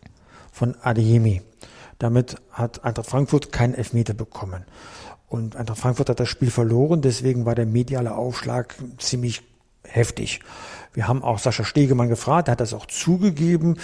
von 0.52 0.76
Adeyemi. 0.82 1.42
Damit 1.98 2.36
hat 2.52 2.84
Eintracht 2.84 3.10
Frankfurt 3.10 3.52
keinen 3.52 3.74
Elfmeter 3.74 4.14
bekommen. 4.14 4.66
Und 5.28 5.56
Eintracht 5.56 5.80
Frankfurt 5.80 6.10
hat 6.10 6.20
das 6.20 6.30
Spiel 6.30 6.52
verloren, 6.52 7.02
deswegen 7.02 7.46
war 7.46 7.54
der 7.54 7.66
mediale 7.66 8.16
Aufschlag 8.16 8.76
ziemlich 8.98 9.44
heftig. 9.84 10.40
Wir 10.94 11.08
haben 11.08 11.22
auch 11.22 11.38
Sascha 11.38 11.64
Stegemann 11.64 12.10
gefragt, 12.10 12.48
er 12.48 12.54
hat 12.54 12.62
das 12.62 12.74
auch 12.74 12.86
zugegeben, 12.86 13.78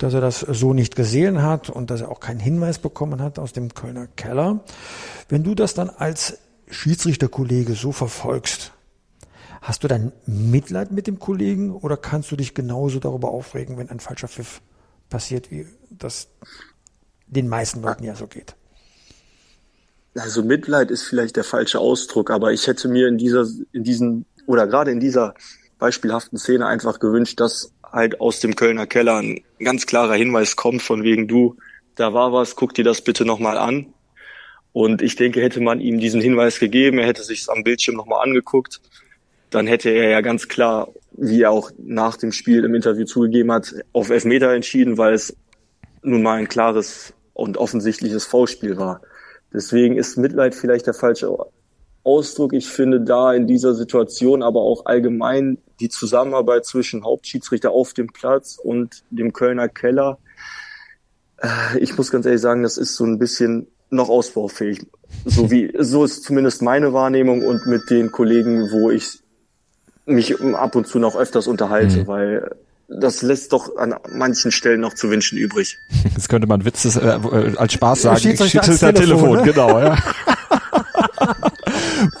dass 0.00 0.14
er 0.14 0.20
das 0.20 0.40
so 0.40 0.74
nicht 0.74 0.96
gesehen 0.96 1.42
hat 1.42 1.70
und 1.70 1.90
dass 1.90 2.00
er 2.00 2.10
auch 2.10 2.20
keinen 2.20 2.40
Hinweis 2.40 2.78
bekommen 2.78 3.20
hat 3.20 3.38
aus 3.38 3.52
dem 3.52 3.74
Kölner 3.74 4.06
Keller. 4.06 4.60
Wenn 5.28 5.44
du 5.44 5.54
das 5.54 5.74
dann 5.74 5.90
als 5.90 6.38
Schiedsrichterkollege 6.68 7.74
so 7.74 7.92
verfolgst, 7.92 8.72
hast 9.60 9.84
du 9.84 9.88
dann 9.88 10.12
Mitleid 10.26 10.92
mit 10.92 11.06
dem 11.06 11.18
Kollegen 11.18 11.72
oder 11.72 11.96
kannst 11.96 12.30
du 12.32 12.36
dich 12.36 12.54
genauso 12.54 13.00
darüber 13.00 13.30
aufregen, 13.30 13.76
wenn 13.78 13.90
ein 13.90 14.00
falscher 14.00 14.28
Pfiff 14.28 14.60
passiert, 15.08 15.50
wie 15.50 15.66
das 15.90 16.28
den 17.26 17.48
meisten 17.48 17.82
Leuten 17.82 18.04
ja 18.04 18.16
so 18.16 18.26
geht? 18.26 18.56
Also 20.18 20.42
Mitleid 20.42 20.90
ist 20.90 21.02
vielleicht 21.02 21.36
der 21.36 21.44
falsche 21.44 21.78
Ausdruck, 21.78 22.30
aber 22.30 22.52
ich 22.52 22.66
hätte 22.66 22.88
mir 22.88 23.08
in 23.08 23.18
dieser, 23.18 23.46
in 23.72 23.84
diesen, 23.84 24.26
oder 24.46 24.66
gerade 24.66 24.90
in 24.90 25.00
dieser 25.00 25.34
beispielhaften 25.78 26.38
Szene 26.38 26.66
einfach 26.66 26.98
gewünscht, 26.98 27.40
dass 27.40 27.72
halt 27.84 28.20
aus 28.20 28.40
dem 28.40 28.56
Kölner 28.56 28.86
Keller 28.86 29.16
ein 29.16 29.42
ganz 29.62 29.86
klarer 29.86 30.14
Hinweis 30.14 30.56
kommt 30.56 30.82
von 30.82 31.02
wegen 31.02 31.28
du, 31.28 31.56
da 31.94 32.12
war 32.12 32.32
was, 32.32 32.56
guck 32.56 32.74
dir 32.74 32.84
das 32.84 33.02
bitte 33.02 33.24
nochmal 33.24 33.58
an. 33.58 33.86
Und 34.72 35.00
ich 35.00 35.16
denke, 35.16 35.40
hätte 35.40 35.60
man 35.60 35.80
ihm 35.80 35.98
diesen 35.98 36.20
Hinweis 36.20 36.58
gegeben, 36.58 36.98
er 36.98 37.06
hätte 37.06 37.22
sich 37.22 37.48
am 37.48 37.64
Bildschirm 37.64 37.96
nochmal 37.96 38.22
angeguckt, 38.22 38.80
dann 39.48 39.66
hätte 39.66 39.88
er 39.90 40.10
ja 40.10 40.20
ganz 40.20 40.48
klar, 40.48 40.88
wie 41.12 41.42
er 41.42 41.50
auch 41.50 41.70
nach 41.78 42.16
dem 42.16 42.32
Spiel 42.32 42.64
im 42.64 42.74
Interview 42.74 43.06
zugegeben 43.06 43.52
hat, 43.52 43.74
auf 43.92 44.10
Elfmeter 44.10 44.52
entschieden, 44.52 44.98
weil 44.98 45.14
es 45.14 45.34
nun 46.02 46.22
mal 46.22 46.38
ein 46.38 46.48
klares 46.48 47.14
und 47.32 47.56
offensichtliches 47.56 48.26
Foulspiel 48.26 48.76
war. 48.76 49.00
Deswegen 49.56 49.96
ist 49.96 50.18
Mitleid 50.18 50.54
vielleicht 50.54 50.86
der 50.86 50.92
falsche 50.92 51.34
Ausdruck. 52.04 52.52
Ich 52.52 52.68
finde 52.68 53.00
da 53.00 53.32
in 53.32 53.46
dieser 53.46 53.74
Situation 53.74 54.42
aber 54.42 54.60
auch 54.60 54.84
allgemein 54.84 55.56
die 55.80 55.88
Zusammenarbeit 55.88 56.66
zwischen 56.66 57.04
Hauptschiedsrichter 57.04 57.70
auf 57.70 57.94
dem 57.94 58.08
Platz 58.08 58.58
und 58.62 59.02
dem 59.08 59.32
Kölner 59.32 59.68
Keller. 59.68 60.18
Äh, 61.38 61.78
ich 61.78 61.96
muss 61.96 62.10
ganz 62.10 62.26
ehrlich 62.26 62.42
sagen, 62.42 62.62
das 62.62 62.76
ist 62.76 62.96
so 62.96 63.04
ein 63.04 63.18
bisschen 63.18 63.66
noch 63.88 64.10
ausbaufähig. 64.10 64.86
So 65.24 65.50
wie, 65.50 65.72
so 65.78 66.04
ist 66.04 66.22
zumindest 66.22 66.60
meine 66.60 66.92
Wahrnehmung 66.92 67.42
und 67.42 67.64
mit 67.64 67.88
den 67.88 68.12
Kollegen, 68.12 68.70
wo 68.70 68.90
ich 68.90 69.20
mich 70.04 70.38
ab 70.38 70.76
und 70.76 70.86
zu 70.86 70.98
noch 70.98 71.16
öfters 71.16 71.46
unterhalte, 71.46 72.02
mhm. 72.02 72.06
weil 72.06 72.56
das 72.88 73.22
lässt 73.22 73.52
doch 73.52 73.76
an 73.76 73.94
manchen 74.10 74.52
Stellen 74.52 74.80
noch 74.80 74.94
zu 74.94 75.10
wünschen 75.10 75.38
übrig. 75.38 75.78
Jetzt 76.04 76.28
könnte 76.28 76.46
man 76.46 76.64
Witzes 76.64 76.96
äh, 76.96 77.08
äh, 77.08 77.56
als 77.56 77.72
Spaß 77.72 78.02
sagen, 78.02 78.20
Schiedsrichter 78.20 78.60
Telefon, 78.62 78.94
Telefon, 78.94 79.36
ne? 79.36 79.42
genau, 79.42 79.78
ja. 79.80 79.96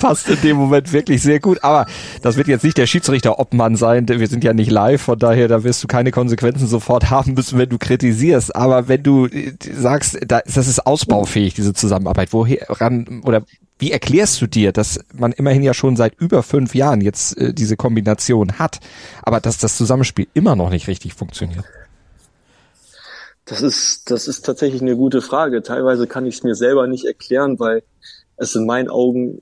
Passt 0.00 0.28
in 0.28 0.40
dem 0.42 0.56
Moment 0.56 0.92
wirklich 0.92 1.22
sehr 1.22 1.38
gut. 1.38 1.62
Aber 1.62 1.86
das 2.22 2.36
wird 2.36 2.48
jetzt 2.48 2.64
nicht 2.64 2.78
der 2.78 2.86
Schiedsrichter-Obmann 2.86 3.76
sein. 3.76 4.08
Wir 4.08 4.26
sind 4.26 4.42
ja 4.42 4.52
nicht 4.52 4.70
live, 4.70 5.00
von 5.02 5.18
daher, 5.18 5.48
da 5.48 5.64
wirst 5.64 5.82
du 5.82 5.86
keine 5.86 6.10
Konsequenzen 6.10 6.66
sofort 6.66 7.10
haben 7.10 7.34
müssen, 7.34 7.58
wenn 7.58 7.68
du 7.68 7.78
kritisierst. 7.78 8.54
Aber 8.56 8.88
wenn 8.88 9.02
du 9.02 9.26
äh, 9.26 9.52
sagst, 9.60 10.18
das 10.26 10.56
ist 10.56 10.86
ausbaufähig, 10.86 11.54
diese 11.54 11.74
Zusammenarbeit, 11.74 12.32
woher 12.32 12.66
ran 12.68 13.22
oder 13.24 13.44
wie 13.78 13.92
erklärst 13.92 14.40
du 14.40 14.46
dir, 14.46 14.72
dass 14.72 15.00
man 15.12 15.32
immerhin 15.32 15.62
ja 15.62 15.74
schon 15.74 15.96
seit 15.96 16.18
über 16.18 16.42
fünf 16.42 16.74
Jahren 16.74 17.00
jetzt 17.00 17.36
äh, 17.36 17.52
diese 17.52 17.76
Kombination 17.76 18.58
hat, 18.58 18.80
aber 19.22 19.40
dass 19.40 19.58
das 19.58 19.76
Zusammenspiel 19.76 20.28
immer 20.34 20.56
noch 20.56 20.70
nicht 20.70 20.88
richtig 20.88 21.14
funktioniert? 21.14 21.64
Das 23.44 23.62
ist, 23.62 24.10
das 24.10 24.26
ist 24.28 24.44
tatsächlich 24.44 24.82
eine 24.82 24.96
gute 24.96 25.22
Frage. 25.22 25.62
Teilweise 25.62 26.06
kann 26.06 26.26
ich 26.26 26.36
es 26.36 26.42
mir 26.42 26.54
selber 26.54 26.86
nicht 26.86 27.04
erklären, 27.04 27.60
weil 27.60 27.82
es 28.36 28.54
in 28.54 28.66
meinen 28.66 28.88
Augen 28.88 29.40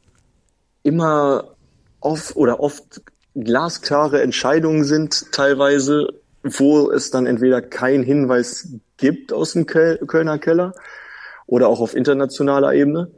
immer 0.83 1.55
oft 2.00 2.37
oder 2.37 2.61
oft 2.61 3.03
glasklare 3.35 4.21
Entscheidungen 4.21 4.85
sind, 4.85 5.33
teilweise, 5.33 6.09
wo 6.43 6.91
es 6.91 7.11
dann 7.11 7.26
entweder 7.26 7.62
keinen 7.62 8.05
Hinweis 8.05 8.69
gibt 8.97 9.33
aus 9.33 9.53
dem 9.53 9.64
Kölner 9.67 10.38
Keller 10.38 10.75
oder 11.47 11.69
auch 11.69 11.81
auf 11.81 11.97
internationaler 11.97 12.75
Ebene 12.75 13.11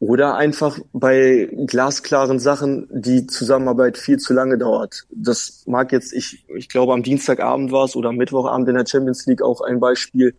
oder 0.00 0.36
einfach 0.36 0.78
bei 0.92 1.50
glasklaren 1.66 2.38
Sachen 2.38 2.88
die 2.90 3.26
Zusammenarbeit 3.26 3.98
viel 3.98 4.18
zu 4.18 4.32
lange 4.32 4.56
dauert. 4.56 5.06
Das 5.10 5.64
mag 5.66 5.90
jetzt, 5.90 6.12
ich, 6.12 6.46
ich 6.54 6.68
glaube 6.68 6.92
am 6.92 7.02
Dienstagabend 7.02 7.72
war 7.72 7.84
es 7.84 7.96
oder 7.96 8.10
am 8.10 8.16
Mittwochabend 8.16 8.68
in 8.68 8.76
der 8.76 8.86
Champions 8.86 9.26
League 9.26 9.42
auch 9.42 9.60
ein 9.60 9.80
Beispiel, 9.80 10.36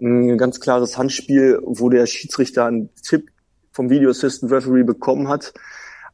ein 0.00 0.38
ganz 0.38 0.60
klares 0.60 0.96
Handspiel, 0.96 1.60
wo 1.62 1.90
der 1.90 2.06
Schiedsrichter 2.06 2.64
einen 2.64 2.88
Tipp 3.02 3.28
vom 3.72 3.90
Video 3.90 4.10
Assistant 4.10 4.50
Referee 4.50 4.82
bekommen 4.82 5.28
hat, 5.28 5.52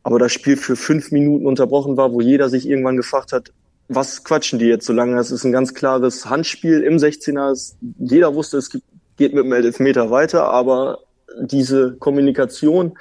aber 0.03 0.19
das 0.19 0.33
Spiel 0.33 0.57
für 0.57 0.77
fünf 0.77 1.13
Minuten 1.13 1.47
unterbrochen 1.47 1.97
war, 1.97 2.13
wo 2.13 2.21
jeder 2.21 2.49
sich 2.49 2.69
irgendwann 2.69 2.97
gefragt 2.97 3.33
hat, 3.33 3.53
was 3.89 4.23
quatschen 4.25 4.59
die 4.59 4.67
jetzt 4.67 4.87
so 4.87 4.93
lange? 4.93 5.17
Das 5.17 5.31
ist 5.31 5.45
ein 5.45 5.53
ganz 5.53 5.73
klares 5.73 6.27
Handspiel 6.27 6.83
im 6.83 6.97
16er. 6.97 7.75
Jeder 7.99 8.35
wusste, 8.35 8.59
es 8.59 8.71
geht 8.71 9.35
mit 9.35 9.45
dem 9.45 9.53
Elfmeter 9.53 10.11
weiter, 10.11 10.45
aber 10.45 10.99
diese 11.41 11.97
Kommunikation, 11.97 12.99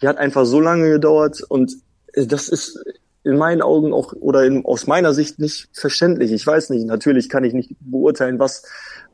die 0.00 0.08
hat 0.08 0.18
einfach 0.18 0.44
so 0.44 0.60
lange 0.60 0.90
gedauert 0.90 1.42
und 1.48 1.72
das 2.14 2.48
ist 2.48 2.82
in 3.26 3.36
meinen 3.36 3.60
Augen 3.60 3.92
auch 3.92 4.12
oder 4.12 4.44
in, 4.44 4.64
aus 4.64 4.86
meiner 4.86 5.12
Sicht 5.12 5.40
nicht 5.40 5.68
verständlich. 5.72 6.30
Ich 6.30 6.46
weiß 6.46 6.70
nicht, 6.70 6.86
natürlich 6.86 7.28
kann 7.28 7.42
ich 7.42 7.54
nicht 7.54 7.74
beurteilen, 7.80 8.38
was, 8.38 8.62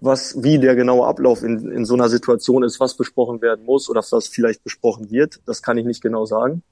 was, 0.01 0.43
wie 0.43 0.59
der 0.59 0.77
genaue 0.77 1.07
Ablauf 1.07 1.43
in, 1.43 1.71
in 1.73 1.87
so 1.87 1.95
einer 1.95 2.11
Situation 2.11 2.63
ist, 2.63 2.79
was 2.79 2.95
besprochen 2.95 3.41
werden 3.41 3.65
muss 3.65 3.89
oder 3.89 4.03
was 4.11 4.29
vielleicht 4.29 4.63
besprochen 4.65 5.11
wird. 5.11 5.41
Das 5.47 5.63
kann 5.63 5.79
ich 5.79 5.87
nicht 5.87 6.03
genau 6.03 6.27
sagen. 6.27 6.63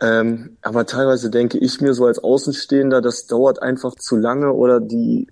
Ähm, 0.00 0.56
aber 0.62 0.86
teilweise 0.86 1.28
denke 1.28 1.58
ich 1.58 1.80
mir 1.80 1.92
so 1.92 2.06
als 2.06 2.18
Außenstehender, 2.18 3.00
das 3.00 3.26
dauert 3.26 3.60
einfach 3.60 3.96
zu 3.96 4.16
lange 4.16 4.52
oder 4.52 4.78
die, 4.78 5.26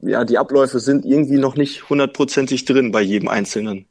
ja, 0.00 0.24
die 0.24 0.38
Abläufe 0.38 0.80
sind 0.80 1.04
irgendwie 1.04 1.38
noch 1.38 1.56
nicht 1.56 1.88
hundertprozentig 1.88 2.64
drin 2.64 2.90
bei 2.90 3.02
jedem 3.02 3.28
Einzelnen. 3.28 3.86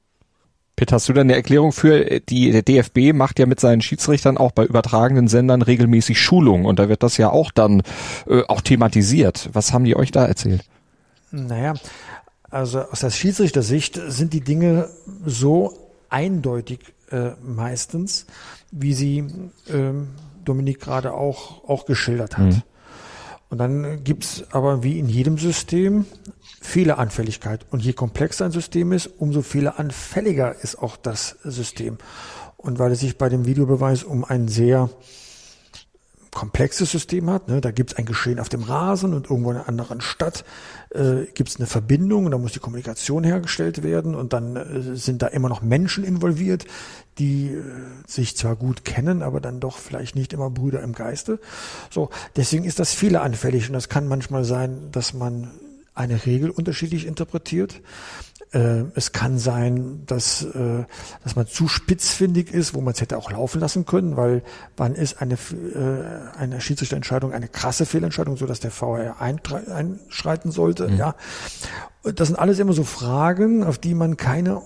Pitt, 0.80 0.94
hast 0.94 1.10
du 1.10 1.14
da 1.14 1.20
eine 1.20 1.36
Erklärung 1.36 1.74
für? 1.74 2.22
Die, 2.22 2.52
der 2.52 2.62
DFB 2.62 3.12
macht 3.12 3.38
ja 3.38 3.46
mit 3.46 3.60
seinen 3.60 3.82
Schiedsrichtern 3.82 4.38
auch 4.38 4.54
bei 4.54 4.64
übertragenen 4.64 5.28
Sendern 5.28 5.62
regelmäßig 5.62 6.22
Schulungen 6.22 6.66
und 6.66 6.80
da 6.80 6.88
wird 6.88 7.04
das 7.04 7.18
ja 7.18 7.30
auch 7.30 7.52
dann 7.52 7.84
äh, 8.30 8.44
auch 8.48 8.62
thematisiert. 8.62 9.50
Was 9.52 9.74
haben 9.74 9.84
die 9.84 9.98
euch 9.98 10.12
da 10.12 10.26
erzählt? 10.26 10.64
Naja, 11.32 11.74
also 12.50 12.80
aus 12.80 13.02
der 13.02 13.10
Schiedsrichtersicht 13.10 14.00
sind 14.08 14.32
die 14.32 14.40
Dinge 14.40 14.88
so 15.26 15.74
eindeutig 16.08 16.80
äh, 17.12 17.32
meistens, 17.44 18.26
wie 18.72 18.94
sie 18.94 19.26
ähm, 19.70 20.08
Dominik 20.46 20.80
gerade 20.80 21.14
auch, 21.14 21.68
auch 21.68 21.88
geschildert 21.88 22.38
hat. 22.38 22.46
Mhm. 22.46 22.64
Und 23.50 23.58
dann 23.58 24.06
gibt's 24.06 24.46
aber 24.52 24.82
wie 24.82 24.98
in 24.98 25.10
jedem 25.10 25.38
System 25.40 26.06
Fehleranfälligkeit. 26.62 27.66
Und 27.72 27.84
je 27.84 27.94
komplexer 27.94 28.46
ein 28.46 28.52
System 28.52 28.92
ist, 28.92 29.08
umso 29.18 29.42
fehleranfälliger 29.42 30.56
ist 30.62 30.78
auch 30.78 30.98
das 30.98 31.38
System. 31.44 31.98
Und 32.58 32.80
weil 32.80 32.92
es 32.92 33.00
sich 33.00 33.18
bei 33.18 33.30
dem 33.30 33.46
Videobeweis 33.46 34.04
um 34.04 34.26
ein 34.26 34.48
sehr 34.48 34.90
komplexes 36.32 36.92
System 36.92 37.30
hat, 37.30 37.48
ne, 37.48 37.60
da 37.62 37.72
gibt 37.72 37.92
es 37.92 37.98
ein 37.98 38.06
Geschehen 38.06 38.40
auf 38.40 38.50
dem 38.50 38.64
Rasen 38.64 39.14
und 39.14 39.30
irgendwo 39.30 39.52
in 39.52 39.58
einer 39.58 39.68
anderen 39.68 40.02
Stadt 40.02 40.46
äh, 40.92 41.26
gibt 41.34 41.50
es 41.50 41.56
eine 41.58 41.66
Verbindung 41.66 42.26
und 42.26 42.32
da 42.32 42.38
muss 42.38 42.52
die 42.52 42.60
Kommunikation 42.60 43.24
hergestellt 43.24 43.82
werden 43.82 44.14
und 44.14 44.34
dann 44.34 44.56
äh, 44.56 44.96
sind 44.96 45.22
da 45.22 45.28
immer 45.28 45.50
noch 45.50 45.62
Menschen 45.62 46.04
involviert, 46.04 46.66
die 47.18 47.48
äh, 47.48 47.64
sich 48.06 48.38
zwar 48.38 48.56
gut 48.56 48.86
kennen, 48.86 49.24
aber 49.24 49.42
dann 49.42 49.60
doch 49.60 49.78
vielleicht 49.78 50.16
nicht 50.16 50.34
immer 50.34 50.50
Brüder 50.50 50.84
im 50.84 50.94
Geiste. 50.94 51.40
So, 51.90 52.10
deswegen 52.36 52.64
ist 52.64 52.80
das 52.80 52.94
fehleranfällig 52.94 53.68
und 53.68 53.74
das 53.74 53.90
kann 53.90 54.08
manchmal 54.08 54.44
sein, 54.44 54.90
dass 54.92 55.14
man 55.14 55.50
eine 56.00 56.26
Regel 56.26 56.50
unterschiedlich 56.50 57.06
interpretiert. 57.06 57.82
Äh, 58.52 58.86
es 58.96 59.12
kann 59.12 59.38
sein, 59.38 60.04
dass, 60.08 60.44
äh, 60.44 60.86
dass 61.24 61.36
man 61.36 61.46
zu 61.46 61.68
spitzfindig 61.68 62.52
ist, 62.52 62.74
wo 62.74 62.82
man 62.82 62.94
es 62.94 63.02
hätte 63.02 63.18
auch 63.18 63.32
laufen 63.32 63.60
lassen 63.60 63.86
können, 63.86 64.18
weil 64.18 64.42
wann 64.76 64.96
ist 64.96 65.22
eine, 65.22 65.36
äh, 65.36 66.38
eine 66.40 66.60
Schiedsrichterentscheidung 66.62 67.34
eine 67.34 67.48
krasse 67.48 67.86
Fehlentscheidung, 67.86 68.38
so 68.38 68.48
dass 68.48 68.60
der 68.60 68.72
VR 68.72 69.22
einschreiten 69.22 70.52
sollte. 70.52 70.88
Mhm. 70.88 70.98
Ja, 70.98 71.16
das 72.04 72.30
sind 72.30 72.40
alles 72.40 72.58
immer 72.60 72.74
so 72.74 72.86
Fragen, 72.86 73.64
auf 73.64 73.78
die 73.78 73.94
man 73.94 74.18
keine 74.18 74.62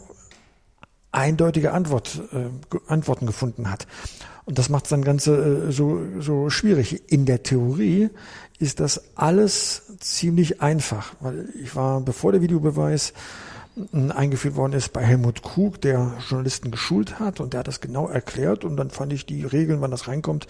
eindeutige 1.13 1.71
Antwort, 1.71 2.21
äh, 2.33 2.91
Antworten 2.91 3.25
gefunden 3.25 3.69
hat. 3.69 3.87
Und 4.45 4.59
das 4.59 4.67
macht 4.67 4.91
dann 4.91 5.03
Ganze 5.03 5.67
äh, 5.69 5.71
so, 5.71 6.01
so 6.19 6.49
schwierig. 6.49 7.11
In 7.11 7.25
der 7.25 7.43
Theorie 7.43 8.09
ist 8.59 8.79
das 8.79 9.15
alles 9.15 9.83
ziemlich 9.99 10.61
einfach, 10.61 11.15
weil 11.21 11.47
ich 11.63 11.75
war, 11.75 12.01
bevor 12.01 12.33
der 12.33 12.41
Videobeweis 12.41 13.13
eingeführt 14.15 14.55
worden 14.55 14.73
ist 14.73 14.93
bei 14.93 15.03
Helmut 15.03 15.41
Krug, 15.41 15.81
der 15.81 16.13
Journalisten 16.29 16.69
geschult 16.69 17.19
hat 17.19 17.39
und 17.39 17.53
der 17.53 17.61
hat 17.61 17.67
das 17.67 17.81
genau 17.81 18.07
erklärt 18.07 18.63
und 18.63 18.77
dann 18.77 18.91
fand 18.91 19.11
ich 19.13 19.25
die 19.25 19.43
Regeln, 19.45 19.81
wann 19.81 19.91
das 19.91 20.07
reinkommt, 20.07 20.45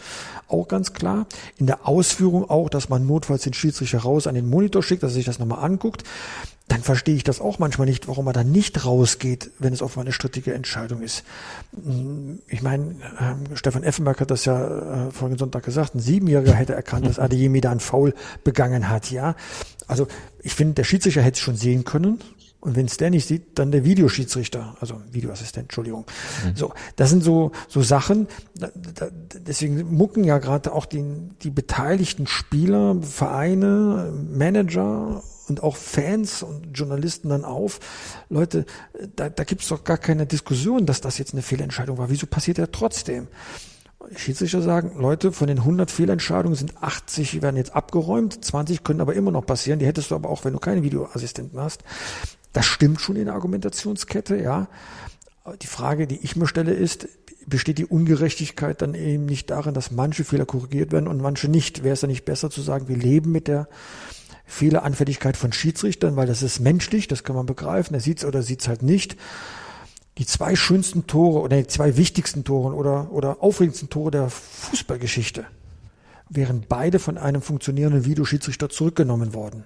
auch 0.50 0.68
ganz 0.68 0.94
klar. 0.94 1.26
In 1.58 1.66
der 1.66 1.88
Ausführung 1.88 2.50
auch, 2.50 2.70
dass 2.70 2.90
man 2.90 3.06
notfalls 3.06 3.44
den 3.44 3.54
Schiedsrichter 3.54 4.00
raus 4.00 4.28
an 4.28 4.36
den 4.36 4.50
Monitor 4.50 4.84
schickt, 4.84 5.04
dass 5.04 5.14
er 5.14 5.16
sich 5.16 5.26
das 5.26 5.40
nochmal 5.40 5.64
anguckt. 5.64 6.04
Dann 6.68 6.82
verstehe 6.82 7.16
ich 7.16 7.24
das 7.24 7.42
auch 7.42 7.60
manchmal 7.60 7.88
nicht, 7.88 8.08
warum 8.08 8.28
er 8.28 8.34
dann 8.34 8.52
nicht 8.52 8.86
rausgeht, 8.86 9.52
wenn 9.60 9.74
es 9.74 9.82
auf 9.82 9.98
eine 9.98 10.14
strittige 10.14 10.54
Entscheidung 10.54 11.02
ist. 11.02 11.24
Ich 12.48 12.62
meine, 12.62 12.96
äh, 13.20 13.56
Stefan 13.56 13.84
Effenberg 13.84 14.22
hat 14.22 14.32
das 14.32 14.46
ja 14.46 15.08
äh, 15.08 15.12
vorigen 15.12 15.38
Sonntag 15.38 15.64
gesagt, 15.64 15.94
ein 15.96 16.00
Siebenjähriger 16.00 16.54
hätte 16.54 16.74
erkannt, 16.74 17.06
dass 17.06 17.20
Adeyemi 17.20 17.62
da 17.62 17.72
einen 17.72 17.80
Foul 17.82 18.14
begangen 18.44 18.90
hat, 18.90 19.12
ja. 19.12 19.36
Also 19.88 20.08
ich 20.42 20.56
finde, 20.56 20.76
der 20.76 20.84
Schiedsrichter 20.86 21.22
hätte 21.22 21.36
es 21.36 21.42
schon 21.42 21.58
sehen 21.58 21.84
können, 21.84 22.20
und 22.64 22.78
wenn 22.78 22.86
es 22.86 22.96
der 22.96 23.10
nicht 23.10 23.28
sieht, 23.28 23.60
dann 23.60 23.72
der 23.72 23.84
Videoschiedsrichter, 23.84 24.78
also 24.80 25.02
Videoassistent, 25.12 25.66
Entschuldigung. 25.66 26.06
Mhm. 26.46 26.56
So, 26.56 26.74
das 26.96 27.10
sind 27.10 27.22
so 27.22 27.52
so 27.68 27.82
Sachen. 27.82 28.28
Da, 28.56 28.70
da, 28.74 29.10
deswegen 29.12 29.94
mucken 29.94 30.24
ja 30.24 30.38
gerade 30.38 30.72
auch 30.72 30.86
die, 30.86 31.04
die 31.42 31.50
beteiligten 31.50 32.26
Spieler, 32.26 32.96
Vereine, 33.02 34.14
Manager 34.32 35.22
und 35.50 35.62
auch 35.62 35.76
Fans 35.76 36.42
und 36.42 36.70
Journalisten 36.74 37.28
dann 37.28 37.44
auf. 37.44 37.82
Leute, 38.30 38.66
da, 39.18 39.28
da 39.28 39.44
gibt 39.44 39.64
es 39.64 39.68
doch 39.68 39.84
gar 39.84 39.98
keine 39.98 40.26
Diskussion, 40.26 40.86
dass 40.86 41.02
das 41.02 41.18
jetzt 41.18 41.34
eine 41.34 41.42
Fehlentscheidung 41.42 41.98
war. 41.98 42.10
Wieso 42.10 42.28
passiert 42.28 42.60
er 42.60 42.72
trotzdem? 42.72 43.28
Schiedsrichter 44.16 44.62
sagen, 44.62 44.94
Leute, 44.98 45.34
von 45.34 45.48
den 45.48 45.60
100 45.60 45.92
Fehlentscheidungen 45.92 46.56
sind 46.56 46.82
80 46.82 47.42
werden 47.42 47.58
jetzt 47.58 47.76
abgeräumt, 47.76 48.44
20 48.44 48.84
können 48.84 49.02
aber 49.02 49.16
immer 49.16 49.32
noch 49.32 49.46
passieren. 49.46 49.80
Die 49.80 49.86
hättest 49.86 50.12
du 50.12 50.16
aber 50.16 50.30
auch, 50.30 50.46
wenn 50.46 50.54
du 50.54 50.60
keine 50.60 50.84
Videoassistenten 50.84 51.60
hast. 51.60 51.84
Das 52.54 52.66
stimmt 52.66 53.02
schon 53.02 53.16
in 53.16 53.26
der 53.26 53.34
Argumentationskette, 53.34 54.38
ja. 54.38 54.68
Die 55.62 55.68
Frage, 55.68 56.08
die 56.08 56.20
ich 56.24 56.36
mir 56.36 56.48
stelle, 56.48 56.72
ist, 56.72 57.08
besteht 57.48 57.78
die 57.78 57.86
Ungerechtigkeit 57.86 58.82
dann 58.82 58.94
eben 58.94 59.26
nicht 59.26 59.50
darin, 59.50 59.74
dass 59.74 59.92
manche 59.92 60.24
Fehler 60.24 60.46
korrigiert 60.46 60.92
werden 60.92 61.08
und 61.08 61.22
manche 61.22 61.50
nicht? 61.50 61.84
Wäre 61.84 61.94
es 61.94 62.02
dann 62.02 62.10
nicht 62.10 62.26
besser 62.26 62.50
zu 62.50 62.62
sagen, 62.62 62.88
wir 62.88 62.96
leben 62.96 63.32
mit 63.32 63.48
der 63.48 63.68
Fehleranfälligkeit 64.46 65.36
von 65.36 65.52
Schiedsrichtern, 65.52 66.16
weil 66.16 66.28
das 66.28 66.44
ist 66.44 66.60
menschlich, 66.60 67.08
das 67.08 67.24
kann 67.24 67.36
man 67.36 67.46
begreifen, 67.46 67.96
er 67.96 68.00
sieht's 68.00 68.24
oder 68.24 68.44
sieht's 68.44 68.68
halt 68.68 68.84
nicht. 68.84 69.18
Die 70.18 70.28
zwei 70.28 70.56
schönsten 70.56 71.08
Tore 71.08 71.40
oder 71.40 71.58
die 71.58 71.68
zwei 71.68 71.98
wichtigsten 71.98 72.44
Tore 72.44 72.76
oder, 72.76 73.12
oder 73.12 73.42
aufregendsten 73.42 73.90
Tore 73.90 74.12
der 74.12 74.30
Fußballgeschichte 74.30 75.46
wären 76.30 76.66
beide 76.68 77.00
von 77.00 77.18
einem 77.18 77.42
funktionierenden 77.42 78.06
Videoschiedsrichter 78.06 78.70
zurückgenommen 78.70 79.34
worden. 79.34 79.66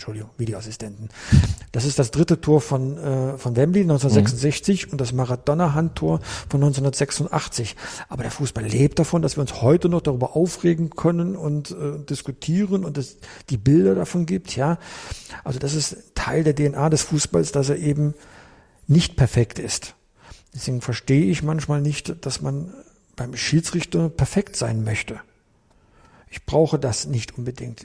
Entschuldigung, 0.00 0.30
Videoassistenten. 0.38 1.10
Das 1.72 1.84
ist 1.84 1.98
das 1.98 2.10
dritte 2.10 2.40
Tor 2.40 2.62
von, 2.62 2.96
äh, 2.96 3.36
von 3.36 3.54
Wembley 3.54 3.82
1966 3.82 4.86
mhm. 4.86 4.92
und 4.92 4.98
das 4.98 5.12
Maradona-Handtor 5.12 6.20
von 6.48 6.62
1986. 6.62 7.76
Aber 8.08 8.22
der 8.22 8.32
Fußball 8.32 8.64
lebt 8.64 8.98
davon, 8.98 9.20
dass 9.20 9.36
wir 9.36 9.42
uns 9.42 9.60
heute 9.60 9.90
noch 9.90 10.00
darüber 10.00 10.36
aufregen 10.36 10.88
können 10.88 11.36
und 11.36 11.72
äh, 11.72 11.98
diskutieren 12.08 12.86
und 12.86 12.96
es 12.96 13.18
die 13.50 13.58
Bilder 13.58 13.94
davon 13.94 14.24
gibt, 14.24 14.56
ja. 14.56 14.78
Also 15.44 15.58
das 15.58 15.74
ist 15.74 16.14
Teil 16.14 16.44
der 16.44 16.54
DNA 16.54 16.88
des 16.88 17.02
Fußballs, 17.02 17.52
dass 17.52 17.68
er 17.68 17.76
eben 17.76 18.14
nicht 18.86 19.16
perfekt 19.16 19.58
ist. 19.58 19.96
Deswegen 20.54 20.80
verstehe 20.80 21.26
ich 21.26 21.42
manchmal 21.42 21.82
nicht, 21.82 22.24
dass 22.24 22.40
man 22.40 22.72
beim 23.16 23.36
Schiedsrichter 23.36 24.08
perfekt 24.08 24.56
sein 24.56 24.82
möchte. 24.82 25.20
Ich 26.30 26.46
brauche 26.46 26.78
das 26.78 27.06
nicht 27.06 27.36
unbedingt. 27.36 27.84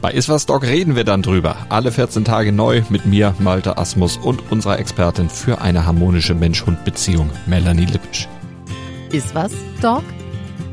Bei 0.00 0.12
Iswas 0.12 0.46
Dog 0.46 0.62
reden 0.62 0.96
wir 0.96 1.04
dann 1.04 1.20
drüber. 1.20 1.66
Alle 1.68 1.92
14 1.92 2.24
Tage 2.24 2.52
neu 2.52 2.82
mit 2.88 3.04
mir, 3.04 3.34
Malte 3.38 3.76
Asmus 3.76 4.16
und 4.16 4.50
unserer 4.50 4.78
Expertin 4.78 5.28
für 5.28 5.60
eine 5.60 5.84
harmonische 5.84 6.34
Mensch-Hund-Beziehung, 6.34 7.28
Melanie 7.46 7.84
Lippisch. 7.84 8.26
Iswas 9.12 9.52
Dog 9.82 10.02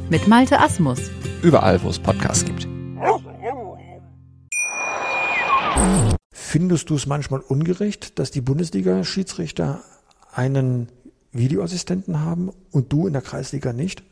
mit 0.09 0.29
Malte 0.29 0.57
Asmus. 0.61 1.11
Überall, 1.41 1.83
wo 1.83 1.89
es 1.89 1.99
Podcasts 1.99 2.45
gibt. 2.45 2.69
Findest 6.31 6.89
du 6.89 6.95
es 6.95 7.05
manchmal 7.05 7.41
ungerecht, 7.41 8.19
dass 8.19 8.31
die 8.31 8.39
Bundesliga-Schiedsrichter 8.39 9.81
einen 10.31 10.87
Videoassistenten 11.33 12.21
haben 12.21 12.49
und 12.71 12.93
du 12.93 13.07
in 13.07 13.13
der 13.13 13.21
Kreisliga 13.21 13.73
nicht? 13.73 14.03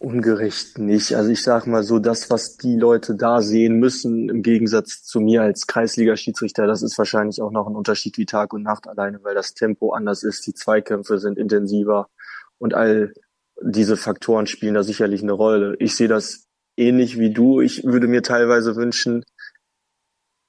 Ungerecht 0.00 0.78
nicht. 0.78 1.14
Also 1.16 1.30
ich 1.30 1.42
sag 1.42 1.66
mal 1.66 1.82
so, 1.82 1.98
das, 1.98 2.30
was 2.30 2.56
die 2.56 2.76
Leute 2.76 3.16
da 3.16 3.42
sehen 3.42 3.80
müssen, 3.80 4.28
im 4.28 4.42
Gegensatz 4.42 5.02
zu 5.02 5.20
mir 5.20 5.42
als 5.42 5.66
Kreisliga-Schiedsrichter, 5.66 6.66
das 6.66 6.82
ist 6.82 6.96
wahrscheinlich 6.98 7.42
auch 7.42 7.50
noch 7.50 7.66
ein 7.66 7.74
Unterschied 7.74 8.16
wie 8.16 8.26
Tag 8.26 8.52
und 8.52 8.62
Nacht 8.62 8.86
alleine, 8.86 9.22
weil 9.24 9.34
das 9.34 9.54
Tempo 9.54 9.92
anders 9.92 10.22
ist, 10.22 10.46
die 10.46 10.54
Zweikämpfe 10.54 11.18
sind 11.18 11.36
intensiver 11.36 12.08
und 12.58 12.74
all 12.74 13.12
diese 13.60 13.96
Faktoren 13.96 14.46
spielen 14.46 14.74
da 14.74 14.84
sicherlich 14.84 15.22
eine 15.22 15.32
Rolle. 15.32 15.74
Ich 15.80 15.96
sehe 15.96 16.08
das 16.08 16.46
ähnlich 16.76 17.18
wie 17.18 17.32
du. 17.32 17.60
Ich 17.60 17.82
würde 17.84 18.06
mir 18.06 18.22
teilweise 18.22 18.76
wünschen, 18.76 19.24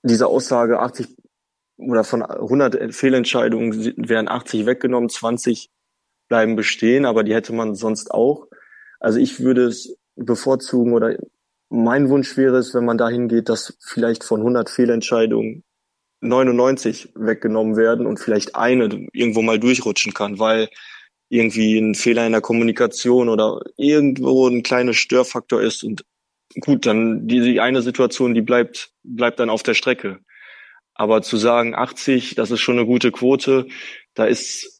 diese 0.03 0.27
Aussage 0.27 0.79
80 0.79 1.17
oder 1.77 2.03
von 2.03 2.21
100 2.21 2.93
Fehlentscheidungen 2.93 3.95
werden 3.97 4.27
80 4.27 4.65
weggenommen, 4.65 5.09
20 5.09 5.69
bleiben 6.27 6.55
bestehen, 6.55 7.05
aber 7.05 7.23
die 7.23 7.33
hätte 7.33 7.53
man 7.53 7.73
sonst 7.73 8.11
auch. 8.11 8.47
Also 8.99 9.19
ich 9.19 9.39
würde 9.39 9.65
es 9.65 9.97
bevorzugen 10.15 10.93
oder 10.93 11.17
mein 11.69 12.09
Wunsch 12.09 12.35
wäre 12.35 12.57
es, 12.57 12.73
wenn 12.73 12.85
man 12.85 12.97
dahin 12.97 13.27
geht, 13.27 13.49
dass 13.49 13.77
vielleicht 13.79 14.23
von 14.23 14.41
100 14.41 14.69
Fehlentscheidungen 14.69 15.63
99 16.21 17.13
weggenommen 17.15 17.77
werden 17.77 18.05
und 18.05 18.19
vielleicht 18.19 18.55
eine 18.55 19.07
irgendwo 19.13 19.41
mal 19.41 19.59
durchrutschen 19.59 20.13
kann, 20.13 20.39
weil 20.39 20.69
irgendwie 21.29 21.77
ein 21.77 21.95
Fehler 21.95 22.25
in 22.25 22.31
der 22.31 22.41
Kommunikation 22.41 23.29
oder 23.29 23.61
irgendwo 23.77 24.47
ein 24.47 24.63
kleiner 24.63 24.93
Störfaktor 24.93 25.61
ist 25.61 25.83
und 25.83 26.03
gut, 26.59 26.85
dann 26.85 27.27
die, 27.27 27.59
eine 27.59 27.81
Situation, 27.81 28.33
die 28.33 28.41
bleibt, 28.41 28.91
bleibt 29.03 29.39
dann 29.39 29.51
auf 29.51 29.63
der 29.63 29.75
Strecke. 29.75 30.19
Aber 30.95 31.21
zu 31.21 31.37
sagen 31.37 31.75
80, 31.75 32.35
das 32.35 32.51
ist 32.51 32.59
schon 32.59 32.77
eine 32.77 32.87
gute 32.87 33.11
Quote, 33.11 33.67
da 34.15 34.25
ist 34.25 34.78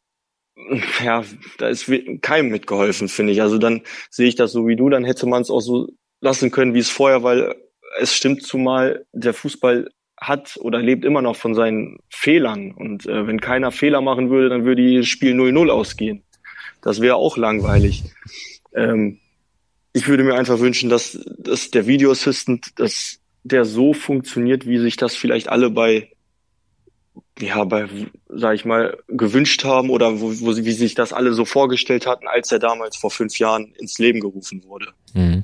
ja, 1.03 1.23
da 1.57 1.67
ist 1.67 1.91
keinem 2.21 2.49
mitgeholfen, 2.49 3.07
finde 3.07 3.33
ich. 3.33 3.41
Also 3.41 3.57
dann 3.57 3.81
sehe 4.09 4.27
ich 4.27 4.35
das 4.35 4.51
so 4.51 4.67
wie 4.67 4.75
du, 4.75 4.89
dann 4.89 5.05
hätte 5.05 5.25
man 5.25 5.41
es 5.41 5.49
auch 5.49 5.61
so 5.61 5.89
lassen 6.21 6.51
können, 6.51 6.73
wie 6.73 6.79
es 6.79 6.89
vorher, 6.89 7.23
weil 7.23 7.55
es 7.99 8.13
stimmt 8.13 8.43
zumal, 8.43 9.05
der 9.13 9.33
Fußball 9.33 9.89
hat 10.19 10.57
oder 10.61 10.79
lebt 10.79 11.05
immer 11.05 11.21
noch 11.21 11.35
von 11.35 11.55
seinen 11.55 11.99
Fehlern. 12.09 12.71
Und 12.71 13.05
äh, 13.05 13.25
wenn 13.25 13.39
keiner 13.39 13.71
Fehler 13.71 14.01
machen 14.01 14.29
würde, 14.29 14.49
dann 14.49 14.65
würde 14.65 14.97
das 14.97 15.07
Spiel 15.07 15.33
0-0 15.33 15.69
ausgehen. 15.69 16.23
Das 16.81 17.01
wäre 17.01 17.15
auch 17.15 17.37
langweilig. 17.37 18.03
Ähm, 18.73 19.19
ich 19.93 20.07
würde 20.07 20.23
mir 20.23 20.35
einfach 20.35 20.59
wünschen, 20.59 20.89
dass, 20.89 21.17
dass 21.37 21.71
der 21.71 21.87
Video 21.87 22.11
Assistant, 22.11 22.79
dass 22.79 23.19
der 23.43 23.65
so 23.65 23.93
funktioniert, 23.93 24.67
wie 24.67 24.77
sich 24.77 24.97
das 24.97 25.15
vielleicht 25.15 25.49
alle 25.49 25.69
bei 25.69 26.09
ja, 27.41 27.63
bei, 27.63 27.87
sag 28.29 28.55
ich 28.55 28.65
mal, 28.65 28.97
gewünscht 29.07 29.63
haben 29.63 29.89
oder 29.89 30.21
wo, 30.21 30.31
wo 30.39 30.55
wie 30.55 30.71
sich 30.71 30.95
das 30.95 31.13
alle 31.13 31.33
so 31.33 31.45
vorgestellt 31.45 32.05
hatten, 32.05 32.27
als 32.27 32.51
er 32.51 32.59
damals 32.59 32.95
vor 32.95 33.11
fünf 33.11 33.37
Jahren 33.39 33.73
ins 33.79 33.97
Leben 33.97 34.19
gerufen 34.19 34.63
wurde. 34.65 34.87
Mhm. 35.13 35.43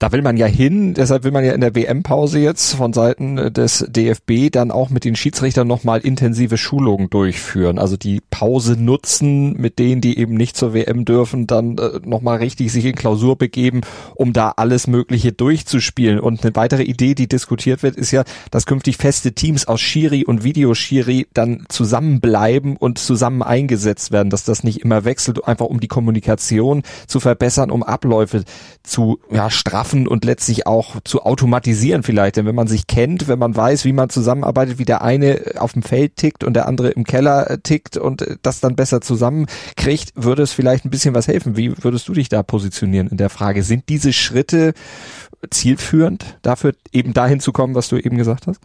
Da 0.00 0.12
will 0.12 0.22
man 0.22 0.36
ja 0.36 0.46
hin, 0.46 0.94
deshalb 0.94 1.24
will 1.24 1.32
man 1.32 1.44
ja 1.44 1.52
in 1.52 1.60
der 1.60 1.74
WM-Pause 1.74 2.38
jetzt 2.38 2.74
von 2.74 2.92
Seiten 2.92 3.52
des 3.52 3.84
DFB 3.88 4.52
dann 4.52 4.70
auch 4.70 4.90
mit 4.90 5.04
den 5.04 5.16
Schiedsrichtern 5.16 5.66
nochmal 5.66 5.98
intensive 5.98 6.56
Schulungen 6.56 7.10
durchführen. 7.10 7.80
Also 7.80 7.96
die 7.96 8.20
Pause 8.30 8.80
nutzen, 8.80 9.54
mit 9.54 9.80
denen, 9.80 10.00
die 10.00 10.16
eben 10.16 10.34
nicht 10.34 10.56
zur 10.56 10.72
WM 10.72 11.04
dürfen, 11.04 11.48
dann 11.48 11.78
äh, 11.78 11.98
nochmal 12.04 12.38
richtig 12.38 12.70
sich 12.70 12.84
in 12.84 12.94
Klausur 12.94 13.36
begeben, 13.36 13.80
um 14.14 14.32
da 14.32 14.52
alles 14.56 14.86
Mögliche 14.86 15.32
durchzuspielen. 15.32 16.20
Und 16.20 16.44
eine 16.44 16.54
weitere 16.54 16.84
Idee, 16.84 17.16
die 17.16 17.26
diskutiert 17.26 17.82
wird, 17.82 17.96
ist 17.96 18.12
ja, 18.12 18.22
dass 18.52 18.66
künftig 18.66 18.98
feste 18.98 19.32
Teams 19.32 19.66
aus 19.66 19.80
Schiri 19.80 20.24
und 20.24 20.44
Videoschiri 20.44 21.26
dann 21.34 21.64
zusammenbleiben 21.68 22.76
und 22.76 22.98
zusammen 22.98 23.42
eingesetzt 23.42 24.12
werden, 24.12 24.30
dass 24.30 24.44
das 24.44 24.62
nicht 24.62 24.82
immer 24.82 25.04
wechselt, 25.04 25.44
einfach 25.48 25.66
um 25.66 25.80
die 25.80 25.88
Kommunikation 25.88 26.84
zu 27.08 27.18
verbessern, 27.18 27.72
um 27.72 27.82
Abläufe 27.82 28.44
zu 28.84 29.18
ja, 29.32 29.50
straffen 29.50 29.87
schaffen 29.88 30.06
und 30.06 30.24
letztlich 30.24 30.66
auch 30.66 31.00
zu 31.04 31.22
automatisieren 31.22 32.02
vielleicht. 32.02 32.36
Denn 32.36 32.46
wenn 32.46 32.54
man 32.54 32.66
sich 32.66 32.86
kennt, 32.86 33.28
wenn 33.28 33.38
man 33.38 33.56
weiß, 33.56 33.84
wie 33.84 33.92
man 33.92 34.10
zusammenarbeitet, 34.10 34.78
wie 34.78 34.84
der 34.84 35.02
eine 35.02 35.40
auf 35.58 35.72
dem 35.72 35.82
Feld 35.82 36.16
tickt 36.16 36.44
und 36.44 36.54
der 36.54 36.66
andere 36.66 36.90
im 36.90 37.04
Keller 37.04 37.50
äh, 37.50 37.58
tickt 37.58 37.96
und 37.96 38.22
äh, 38.22 38.36
das 38.42 38.60
dann 38.60 38.76
besser 38.76 39.00
zusammenkriegt, 39.00 40.12
würde 40.14 40.42
es 40.42 40.52
vielleicht 40.52 40.84
ein 40.84 40.90
bisschen 40.90 41.14
was 41.14 41.28
helfen. 41.28 41.56
Wie 41.56 41.72
würdest 41.82 42.06
du 42.08 42.12
dich 42.12 42.28
da 42.28 42.42
positionieren 42.42 43.08
in 43.08 43.16
der 43.16 43.30
Frage? 43.30 43.62
Sind 43.62 43.88
diese 43.88 44.12
Schritte 44.12 44.74
zielführend 45.50 46.38
dafür, 46.42 46.74
eben 46.92 47.14
dahin 47.14 47.40
zu 47.40 47.52
kommen, 47.52 47.74
was 47.74 47.88
du 47.88 47.96
eben 47.96 48.18
gesagt 48.18 48.46
hast? 48.46 48.60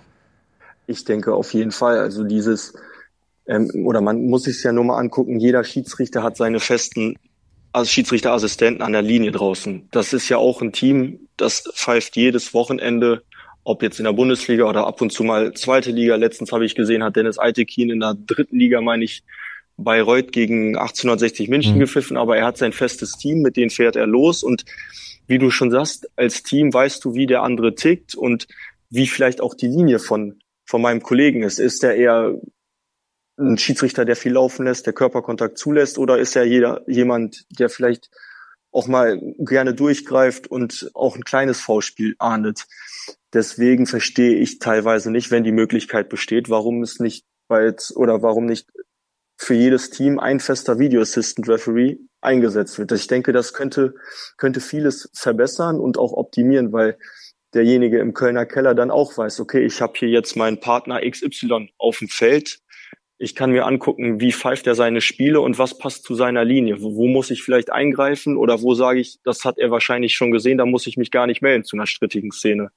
Ich 0.88 1.06
denke 1.06 1.34
auf 1.34 1.54
jeden 1.54 1.72
Fall. 1.72 2.00
Also 2.00 2.26
dieses, 2.26 2.74
ähm, 3.48 3.70
oder 3.86 4.02
man 4.02 4.26
muss 4.26 4.44
sich 4.44 4.62
ja 4.64 4.74
nur 4.74 4.84
mal 4.84 4.98
angucken, 4.98 5.40
jeder 5.40 5.64
Schiedsrichter 5.64 6.24
hat 6.24 6.36
seine 6.36 6.60
festen 6.60 7.16
als 7.74 7.92
Schiedsrichterassistenten 7.92 8.84
an 8.84 8.94
der 8.94 9.02
Linie 9.02 9.32
draußen. 9.32 9.88
Das 9.92 10.14
ist 10.14 10.30
ja 10.30 10.38
auch 10.38 10.62
ein 10.62 10.72
Team, 10.72 11.28
das 11.38 11.64
pfeift 11.74 12.16
jedes 12.16 12.54
Wochenende, 12.54 13.24
ob 13.64 13.82
jetzt 13.82 14.00
in 14.00 14.06
der 14.06 14.14
Bundesliga 14.14 14.66
oder 14.66 14.86
ab 14.86 15.02
und 15.02 15.12
zu 15.12 15.24
mal 15.24 15.54
zweite 15.54 15.92
Liga. 15.92 16.16
Letztens 16.16 16.52
habe 16.52 16.66
ich 16.66 16.76
gesehen, 16.76 17.04
hat 17.04 17.16
Dennis 17.16 17.40
Eitekin 17.40 17.90
in 17.90 18.00
der 18.00 18.16
dritten 18.16 18.60
Liga, 18.60 18.80
meine 18.82 19.04
ich, 19.04 19.24
Bayreuth 19.78 20.32
gegen 20.32 20.78
1860 20.78 21.50
München 21.50 21.76
mhm. 21.76 21.80
gepfiffen, 21.80 22.16
aber 22.16 22.38
er 22.38 22.46
hat 22.46 22.58
sein 22.58 22.74
festes 22.74 23.14
Team, 23.14 23.42
mit 23.42 23.58
dem 23.58 23.72
fährt 23.72 23.96
er 23.96 24.06
los 24.06 24.44
und 24.44 24.66
wie 25.26 25.40
du 25.40 25.50
schon 25.50 25.72
sagst, 25.72 26.08
als 26.16 26.44
Team 26.44 26.74
weißt 26.74 27.04
du, 27.04 27.16
wie 27.16 27.26
der 27.26 27.42
andere 27.42 27.74
tickt 27.74 28.14
und 28.14 28.48
wie 28.90 29.08
vielleicht 29.08 29.42
auch 29.42 29.56
die 29.56 29.68
Linie 29.68 29.98
von, 29.98 30.40
von 30.66 30.82
meinem 30.82 31.02
Kollegen 31.02 31.42
ist. 31.42 31.60
Ist 31.60 31.84
er 31.84 31.96
eher 31.96 32.36
ein 33.38 33.58
Schiedsrichter, 33.58 34.06
der 34.06 34.16
viel 34.16 34.34
laufen 34.34 34.66
lässt, 34.66 34.86
der 34.86 34.94
Körperkontakt 34.94 35.58
zulässt, 35.58 35.98
oder 35.98 36.20
ist 36.20 36.36
er 36.36 36.46
jeder 36.46 36.82
jemand, 36.88 37.46
der 37.50 37.70
vielleicht 37.70 38.10
auch 38.72 38.88
mal 38.88 39.20
gerne 39.38 39.74
durchgreift 39.74 40.48
und 40.48 40.90
auch 40.94 41.16
ein 41.16 41.24
kleines 41.24 41.62
V-Spiel 41.62 42.16
ahndet. 42.18 42.66
Deswegen 43.32 43.86
verstehe 43.86 44.36
ich 44.36 44.60
teilweise 44.60 45.12
nicht, 45.12 45.32
wenn 45.32 45.44
die 45.44 45.52
Möglichkeit 45.52 46.10
besteht, 46.10 46.50
warum 46.50 46.82
es 46.82 47.00
nicht 47.00 47.26
bald 47.48 47.92
oder 47.96 48.22
warum 48.24 48.46
nicht 48.46 48.68
für 49.38 49.54
jedes 49.54 49.90
Team 49.90 50.20
ein 50.20 50.40
fester 50.40 50.80
Video 50.80 51.02
Assistant 51.02 51.48
Referee 51.48 51.98
eingesetzt 52.22 52.80
wird. 52.80 52.92
Ich 52.92 53.08
denke, 53.08 53.32
das 53.32 53.54
könnte, 53.54 53.96
könnte 54.38 54.60
vieles 54.60 55.10
verbessern 55.14 55.80
und 55.80 55.98
auch 55.98 56.14
optimieren, 56.14 56.72
weil 56.72 56.98
derjenige 57.54 58.00
im 58.00 58.14
Kölner 58.14 58.46
Keller 58.46 58.74
dann 58.74 58.92
auch 58.92 59.18
weiß, 59.18 59.40
okay, 59.40 59.66
ich 59.66 59.82
habe 59.82 59.94
hier 59.96 60.10
jetzt 60.10 60.36
meinen 60.36 60.60
Partner 60.60 61.02
XY 61.08 61.70
auf 61.78 62.00
dem 62.00 62.08
Feld, 62.08 62.60
ich 63.24 63.36
kann 63.36 63.52
mir 63.52 63.66
angucken, 63.66 64.20
wie 64.20 64.34
pfeift 64.34 64.68
er 64.68 64.76
seine 64.76 65.00
Spiele 65.00 65.40
und 65.40 65.58
was 65.58 65.78
passt 65.78 66.04
zu 66.04 66.14
seiner 66.14 66.44
Linie. 66.44 66.82
Wo, 66.82 66.96
wo, 66.96 67.08
muss 67.08 67.32
ich 67.32 67.42
vielleicht 67.42 67.72
eingreifen 67.72 68.36
oder 68.36 68.62
wo 68.62 68.74
sage 68.74 69.00
ich, 69.00 69.20
das 69.24 69.46
hat 69.46 69.58
er 69.58 69.72
wahrscheinlich 69.72 70.14
schon 70.14 70.32
gesehen, 70.32 70.58
da 70.58 70.66
muss 70.66 70.88
ich 70.88 70.98
mich 70.98 71.10
gar 71.10 71.26
nicht 71.26 71.42
melden 71.42 71.64
zu 71.64 71.78
einer 71.78 71.88
strittigen 71.88 72.32
Szene. 72.32 72.72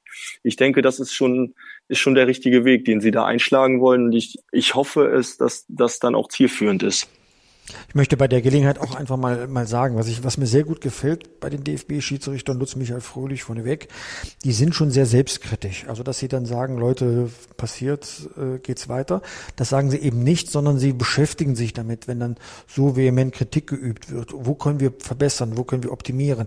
Ich 0.44 0.54
denke, 0.54 0.82
das 0.82 1.00
ist 1.00 1.12
schon 1.12 1.54
ist 1.88 1.98
schon 1.98 2.14
der 2.14 2.26
richtige 2.26 2.64
Weg, 2.64 2.84
den 2.84 3.00
sie 3.00 3.10
da 3.10 3.24
einschlagen 3.24 3.80
wollen. 3.80 4.06
Und 4.06 4.12
ich, 4.12 4.38
ich 4.52 4.74
hoffe 4.74 5.06
es, 5.06 5.36
dass 5.36 5.66
das 5.68 5.98
dann 5.98 6.14
auch 6.14 6.28
zielführend 6.28 6.82
ist. 6.82 7.08
Ich 7.88 7.94
möchte 7.94 8.16
bei 8.16 8.28
der 8.28 8.42
Gelegenheit 8.42 8.78
auch 8.78 8.94
einfach 8.94 9.16
mal, 9.16 9.48
mal 9.48 9.66
sagen, 9.66 9.96
was 9.96 10.06
ich, 10.06 10.22
was 10.22 10.38
mir 10.38 10.46
sehr 10.46 10.62
gut 10.62 10.80
gefällt 10.80 11.40
bei 11.40 11.50
den 11.50 11.64
DFB-Schiedsrichtern, 11.64 12.58
Lutz 12.58 12.76
Michael 12.76 13.00
Fröhlich 13.00 13.42
vorneweg, 13.42 13.88
die 14.44 14.52
sind 14.52 14.74
schon 14.74 14.90
sehr 14.90 15.06
selbstkritisch. 15.06 15.86
Also, 15.88 16.02
dass 16.04 16.18
sie 16.18 16.28
dann 16.28 16.46
sagen, 16.46 16.78
Leute, 16.78 17.28
passiert, 17.56 18.30
äh, 18.36 18.58
geht's 18.58 18.88
weiter. 18.88 19.20
Das 19.56 19.68
sagen 19.68 19.90
sie 19.90 19.98
eben 19.98 20.22
nicht, 20.22 20.50
sondern 20.50 20.78
sie 20.78 20.92
beschäftigen 20.92 21.56
sich 21.56 21.72
damit, 21.72 22.06
wenn 22.06 22.20
dann 22.20 22.36
so 22.68 22.96
vehement 22.96 23.34
Kritik 23.34 23.66
geübt 23.66 24.12
wird. 24.12 24.32
Wo 24.32 24.54
können 24.54 24.78
wir 24.78 24.92
verbessern? 24.98 25.56
Wo 25.56 25.64
können 25.64 25.82
wir 25.82 25.92
optimieren? 25.92 26.46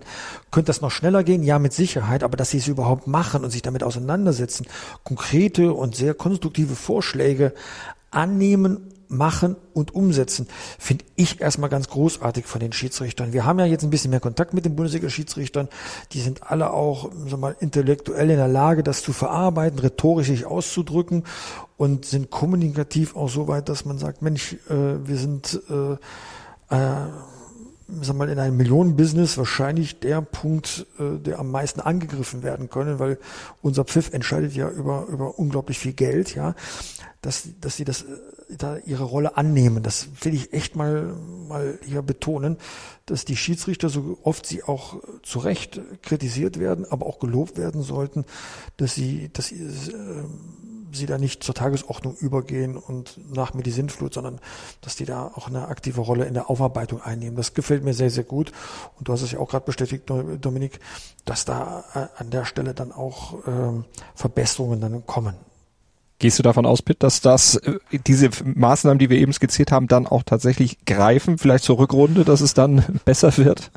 Könnte 0.50 0.68
das 0.68 0.80
noch 0.80 0.90
schneller 0.90 1.22
gehen? 1.22 1.42
Ja, 1.42 1.58
mit 1.58 1.74
Sicherheit. 1.74 2.22
Aber 2.22 2.36
dass 2.38 2.50
sie 2.50 2.58
es 2.58 2.68
überhaupt 2.68 3.06
machen 3.06 3.44
und 3.44 3.50
sich 3.50 3.62
damit 3.62 3.82
auseinandersetzen, 3.82 4.66
konkrete 5.04 5.74
und 5.74 5.94
sehr 5.94 6.14
konstruktive 6.14 6.74
Vorschläge 6.74 7.52
annehmen 8.10 8.94
machen 9.10 9.56
und 9.74 9.94
umsetzen, 9.94 10.46
finde 10.78 11.04
ich 11.16 11.40
erstmal 11.40 11.68
ganz 11.68 11.88
großartig 11.88 12.46
von 12.46 12.60
den 12.60 12.72
Schiedsrichtern. 12.72 13.32
Wir 13.32 13.44
haben 13.44 13.58
ja 13.58 13.66
jetzt 13.66 13.82
ein 13.82 13.90
bisschen 13.90 14.10
mehr 14.10 14.20
Kontakt 14.20 14.54
mit 14.54 14.64
den 14.64 14.76
Bundesliga-Schiedsrichtern. 14.76 15.68
Die 16.12 16.20
sind 16.20 16.50
alle 16.50 16.72
auch 16.72 17.10
so 17.26 17.36
mal 17.36 17.56
intellektuell 17.60 18.30
in 18.30 18.36
der 18.36 18.48
Lage, 18.48 18.82
das 18.82 19.02
zu 19.02 19.12
verarbeiten, 19.12 19.78
rhetorisch 19.78 20.28
sich 20.28 20.46
auszudrücken 20.46 21.24
und 21.76 22.04
sind 22.04 22.30
kommunikativ 22.30 23.16
auch 23.16 23.28
so 23.28 23.48
weit, 23.48 23.68
dass 23.68 23.84
man 23.84 23.98
sagt, 23.98 24.22
Mensch, 24.22 24.54
äh, 24.68 25.06
wir 25.06 25.16
sind 25.16 25.60
äh, 25.68 25.96
äh, 26.74 27.06
sag 28.00 28.16
mal, 28.16 28.28
in 28.28 28.38
einem 28.38 28.56
Millionenbusiness 28.56 29.38
wahrscheinlich 29.38 30.00
der 30.00 30.22
Punkt, 30.22 30.86
äh, 30.98 31.18
der 31.18 31.38
am 31.38 31.50
meisten 31.50 31.80
angegriffen 31.80 32.42
werden 32.42 32.70
können, 32.70 32.98
weil 32.98 33.18
unser 33.62 33.84
Pfiff 33.84 34.12
entscheidet 34.12 34.54
ja 34.54 34.68
über, 34.70 35.06
über 35.08 35.38
unglaublich 35.38 35.78
viel 35.78 35.92
Geld, 35.92 36.34
ja, 36.34 36.54
dass, 37.22 37.48
dass 37.60 37.76
sie 37.76 37.84
das 37.84 38.02
äh, 38.02 38.06
da 38.58 38.76
ihre 38.78 39.04
Rolle 39.04 39.36
annehmen. 39.36 39.82
Das 39.82 40.08
will 40.22 40.34
ich 40.34 40.52
echt 40.52 40.76
mal, 40.76 41.14
mal 41.48 41.78
hier 41.84 42.02
betonen, 42.02 42.58
dass 43.06 43.24
die 43.24 43.36
Schiedsrichter, 43.36 43.88
so 43.88 44.18
oft 44.22 44.46
sie 44.46 44.62
auch 44.62 44.96
zu 45.22 45.38
Recht 45.40 45.80
kritisiert 46.02 46.58
werden, 46.58 46.86
aber 46.88 47.06
auch 47.06 47.18
gelobt 47.18 47.58
werden 47.58 47.82
sollten, 47.82 48.24
dass 48.76 48.94
sie, 48.94 49.30
dass 49.32 49.48
sie, 49.48 49.62
äh, 49.62 50.24
sie 50.92 51.06
da 51.06 51.18
nicht 51.18 51.42
zur 51.42 51.54
Tagesordnung 51.54 52.16
übergehen 52.16 52.76
und 52.76 53.18
nach 53.34 53.54
mir 53.54 53.62
die 53.62 53.70
Sintflut, 53.70 54.14
sondern 54.14 54.40
dass 54.80 54.96
die 54.96 55.04
da 55.04 55.26
auch 55.26 55.48
eine 55.48 55.68
aktive 55.68 56.00
Rolle 56.00 56.24
in 56.24 56.34
der 56.34 56.50
Aufarbeitung 56.50 57.00
einnehmen. 57.00 57.36
Das 57.36 57.54
gefällt 57.54 57.84
mir 57.84 57.94
sehr, 57.94 58.10
sehr 58.10 58.24
gut. 58.24 58.52
Und 58.98 59.08
du 59.08 59.12
hast 59.12 59.22
es 59.22 59.32
ja 59.32 59.38
auch 59.38 59.48
gerade 59.48 59.66
bestätigt, 59.66 60.04
Dominik, 60.08 60.80
dass 61.24 61.44
da 61.44 61.84
äh, 61.94 62.20
an 62.20 62.30
der 62.30 62.44
Stelle 62.44 62.74
dann 62.74 62.92
auch 62.92 63.46
ähm, 63.46 63.84
Verbesserungen 64.14 64.80
dann 64.80 65.06
kommen. 65.06 65.34
Gehst 66.20 66.38
du 66.38 66.42
davon 66.42 66.66
aus, 66.66 66.82
Pitt, 66.82 67.02
dass 67.02 67.22
das 67.22 67.56
äh, 67.56 67.78
diese 68.06 68.28
Maßnahmen, 68.44 68.98
die 68.98 69.08
wir 69.08 69.16
eben 69.16 69.32
skizziert 69.32 69.72
haben, 69.72 69.88
dann 69.88 70.06
auch 70.06 70.22
tatsächlich 70.22 70.84
greifen, 70.84 71.38
vielleicht 71.38 71.64
zur 71.64 71.78
Rückrunde, 71.78 72.24
dass 72.24 72.42
es 72.42 72.52
dann 72.52 72.84
besser 73.06 73.36
wird? 73.38 73.70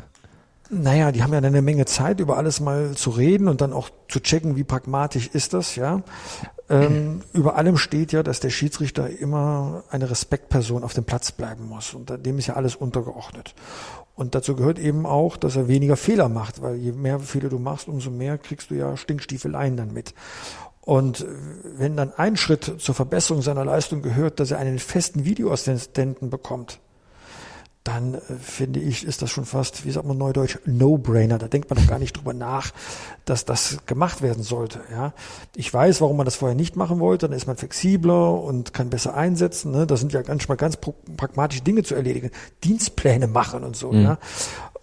Naja, 0.70 1.14
die 1.14 1.24
haben 1.24 1.32
ja 1.32 1.40
eine 1.40 1.62
Menge 1.62 1.86
Zeit, 1.86 2.20
über 2.20 2.36
alles 2.38 2.60
mal 2.60 2.96
zu 2.96 3.12
reden 3.12 3.48
und 3.48 3.62
dann 3.62 3.72
auch 3.72 3.90
zu 4.10 4.20
checken, 4.20 4.58
wie 4.58 4.66
pragmatisch 4.66 5.28
ist 5.28 5.54
das, 5.54 5.78
ja. 5.78 6.02
Ähm, 6.70 7.22
über 7.34 7.56
allem 7.56 7.78
steht 7.78 8.12
ja, 8.12 8.24
dass 8.24 8.42
der 8.42 8.50
Schiedsrichter 8.50 9.10
immer 9.10 9.84
eine 9.90 10.10
Respektperson 10.10 10.84
auf 10.84 10.94
dem 10.94 11.06
Platz 11.06 11.32
bleiben 11.32 11.70
muss. 11.70 11.94
Und 11.94 12.26
dem 12.26 12.40
ist 12.40 12.48
ja 12.48 12.56
alles 12.56 12.76
untergeordnet. 12.76 13.56
Und 14.16 14.36
dazu 14.36 14.56
gehört 14.56 14.80
eben 14.80 15.06
auch, 15.06 15.38
dass 15.38 15.56
er 15.56 15.70
weniger 15.70 15.96
Fehler 15.96 16.28
macht, 16.28 16.62
weil 16.62 16.76
je 16.76 16.92
mehr 16.92 17.20
Fehler 17.20 17.50
du 17.50 17.58
machst, 17.58 17.88
umso 17.88 18.10
mehr 18.10 18.38
kriegst 18.38 18.70
du 18.70 18.76
ja 18.76 18.98
Stinkstiefeleien 18.98 19.78
dann 19.78 19.94
mit. 19.94 20.14
Und 20.86 21.26
wenn 21.78 21.96
dann 21.96 22.12
ein 22.14 22.36
Schritt 22.36 22.76
zur 22.80 22.94
Verbesserung 22.94 23.42
seiner 23.42 23.64
Leistung 23.64 24.02
gehört, 24.02 24.40
dass 24.40 24.52
er 24.52 24.60
einen 24.60 24.80
festen 24.80 25.24
Videoassistenten 25.24 26.30
bekommt, 26.30 26.80
dann 27.84 28.16
äh, 28.16 28.20
finde 28.42 28.80
ich, 28.80 29.06
ist 29.06 29.22
das 29.22 29.30
schon 29.30 29.46
fast, 29.46 29.86
wie 29.86 29.92
sagt 29.92 30.08
man 30.08 30.18
neudeutsch, 30.18 30.58
No-Brainer. 30.66 31.38
Da 31.38 31.48
denkt 31.48 31.70
man 31.70 31.78
doch 31.78 31.88
gar 31.88 32.00
nicht 32.00 32.16
drüber 32.16 32.34
nach, 32.34 32.72
dass 33.26 33.46
das 33.46 33.80
gemacht 33.86 34.22
werden 34.22 34.44
sollte. 34.44 34.82
Ja, 34.92 35.14
ich 35.56 35.74
weiß, 35.74 36.02
warum 36.02 36.18
man 36.18 36.26
das 36.26 36.36
vorher 36.36 36.56
nicht 36.56 36.76
machen 36.76 37.00
wollte. 37.00 37.28
Dann 37.28 37.36
ist 37.36 37.48
man 37.48 37.58
flexibler 37.58 38.42
und 38.42 38.74
kann 38.74 38.90
besser 38.90 39.16
einsetzen. 39.16 39.72
Ne? 39.72 39.86
Das 39.86 40.00
sind 40.00 40.14
ja 40.14 40.22
manchmal 40.28 40.58
ganz 40.58 40.78
pragmatische 40.78 41.64
Dinge 41.64 41.84
zu 41.84 41.96
erledigen, 41.96 42.32
Dienstpläne 42.64 43.28
machen 43.28 43.64
und 43.64 43.76
so. 43.76 43.92
Mhm. 43.92 44.02
Ja? 44.04 44.18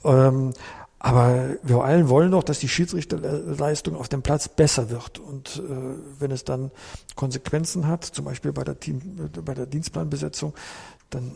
Ähm, 0.04 0.52
aber 1.02 1.56
wir 1.62 1.82
allen 1.82 2.10
wollen 2.10 2.30
doch, 2.30 2.42
dass 2.42 2.58
die 2.58 2.68
Schiedsrichterleistung 2.68 3.96
auf 3.96 4.10
dem 4.10 4.20
Platz 4.20 4.48
besser 4.48 4.90
wird. 4.90 5.18
Und 5.18 5.56
äh, 5.56 6.20
wenn 6.20 6.30
es 6.30 6.44
dann 6.44 6.70
Konsequenzen 7.16 7.86
hat, 7.86 8.04
zum 8.04 8.26
Beispiel 8.26 8.52
bei 8.52 8.64
der, 8.64 8.78
Team, 8.78 9.00
bei 9.42 9.54
der 9.54 9.64
Dienstplanbesetzung, 9.64 10.52
dann 11.08 11.32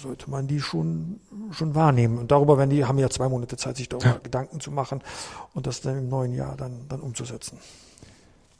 sollte 0.00 0.30
man 0.30 0.46
die 0.46 0.60
schon, 0.60 1.18
schon 1.50 1.74
wahrnehmen. 1.74 2.16
Und 2.16 2.30
darüber 2.30 2.58
werden 2.58 2.70
die, 2.70 2.84
haben 2.84 2.98
ja 2.98 3.10
zwei 3.10 3.28
Monate 3.28 3.56
Zeit, 3.56 3.76
sich 3.76 3.88
darüber 3.88 4.06
ja. 4.06 4.20
Gedanken 4.22 4.60
zu 4.60 4.70
machen 4.70 5.02
und 5.52 5.66
das 5.66 5.80
dann 5.80 5.98
im 5.98 6.08
neuen 6.08 6.32
Jahr 6.32 6.56
dann, 6.56 6.86
dann 6.88 7.00
umzusetzen. 7.00 7.58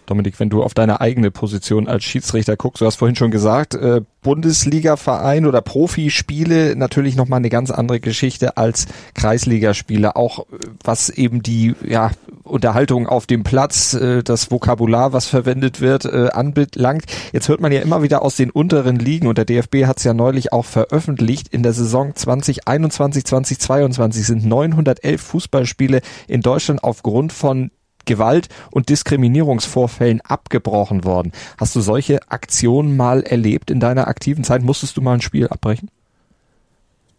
Dominik, 0.09 0.41
wenn 0.41 0.51
du 0.51 0.63
auf 0.63 0.75
deine 0.75 1.01
eigene 1.01 1.31
Position 1.31 1.89
als 1.89 2.05
Schiedsrichter 2.05 2.57
guckst, 2.57 2.81
du 2.81 2.87
hast 2.87 2.97
vorhin 2.97 3.17
schon 3.17 3.31
gesagt, 3.31 3.75
äh, 3.75 4.03
Bundesliga-Verein 4.23 5.47
oder 5.47 5.61
Profispiele 5.61 6.77
natürlich 6.77 7.17
nochmal 7.17 7.39
eine 7.39 7.51
ganz 7.51 7.71
andere 7.71 8.01
Geschichte 8.01 8.57
als 8.57 8.87
Kreisligaspiele, 9.15 10.17
auch 10.17 10.41
äh, 10.41 10.59
was 10.83 11.09
eben 11.09 11.43
die 11.43 11.75
ja, 11.87 12.11
Unterhaltung 12.43 13.07
auf 13.07 13.27
dem 13.27 13.45
Platz, 13.45 13.95
äh, 13.95 14.23
das 14.23 14.51
Vokabular, 14.51 15.13
was 15.13 15.27
verwendet 15.27 15.81
wird, 15.81 16.05
äh, 16.05 16.29
anbelangt. 16.33 17.05
Jetzt 17.33 17.49
hört 17.49 17.61
man 17.61 17.73
ja 17.73 17.81
immer 17.81 18.03
wieder 18.03 18.23
aus 18.23 18.37
den 18.37 18.51
unteren 18.51 18.97
Ligen 18.97 19.29
und 19.29 19.39
der 19.39 19.45
DFB 19.45 19.87
hat 19.87 19.99
es 19.99 20.05
ja 20.05 20.15
neulich 20.15 20.53
auch 20.53 20.65
veröffentlicht, 20.65 21.49
in 21.49 21.63
der 21.63 21.73
Saison 21.73 22.15
2021, 22.15 23.25
2022 23.25 24.27
sind 24.27 24.45
911 24.45 25.21
Fußballspiele 25.21 26.01
in 26.27 26.41
Deutschland 26.41 26.83
aufgrund 26.83 27.33
von 27.33 27.71
Gewalt- 28.09 28.49
und 28.73 28.89
Diskriminierungsvorfällen 28.89 30.21
abgebrochen 30.23 31.05
worden. 31.05 31.33
Hast 31.59 31.77
du 31.77 31.81
solche 31.81 32.21
Aktionen 32.29 32.97
mal 32.97 33.23
erlebt 33.23 33.71
in 33.71 33.79
deiner 33.79 34.09
aktiven 34.09 34.43
Zeit? 34.43 34.63
Musstest 34.63 34.97
du 34.97 35.01
mal 35.01 35.15
ein 35.15 35.21
Spiel 35.21 35.47
abbrechen? 35.47 35.91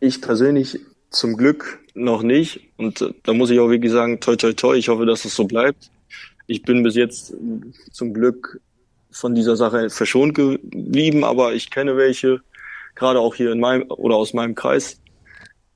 Ich 0.02 0.22
persönlich 0.22 0.80
zum 1.10 1.38
Glück 1.38 1.80
noch 1.94 2.24
nicht. 2.24 2.62
Und 2.78 3.02
äh, 3.02 3.14
da 3.24 3.34
muss 3.34 3.50
ich 3.50 3.60
auch 3.60 3.70
wirklich 3.70 3.92
sagen, 3.92 4.20
toi, 4.20 4.36
toi, 4.36 4.54
toi, 4.54 4.76
ich 4.76 4.90
hoffe, 4.90 5.06
dass 5.06 5.26
es 5.26 5.36
so 5.36 5.46
bleibt. 5.46 5.90
Ich 6.48 6.64
bin 6.64 6.84
bis 6.84 6.96
jetzt 6.96 7.34
zum 7.92 8.14
Glück 8.14 8.60
von 9.12 9.36
dieser 9.36 9.56
Sache 9.56 9.90
verschont 9.90 10.34
geblieben, 10.34 11.24
aber 11.24 11.54
ich 11.54 11.70
kenne 11.70 11.98
welche, 11.98 12.42
gerade 12.96 13.20
auch 13.20 13.36
hier 13.36 13.52
in 13.52 13.60
meinem 13.60 13.90
oder 13.90 14.16
aus 14.16 14.34
meinem 14.34 14.56
Kreis, 14.56 15.00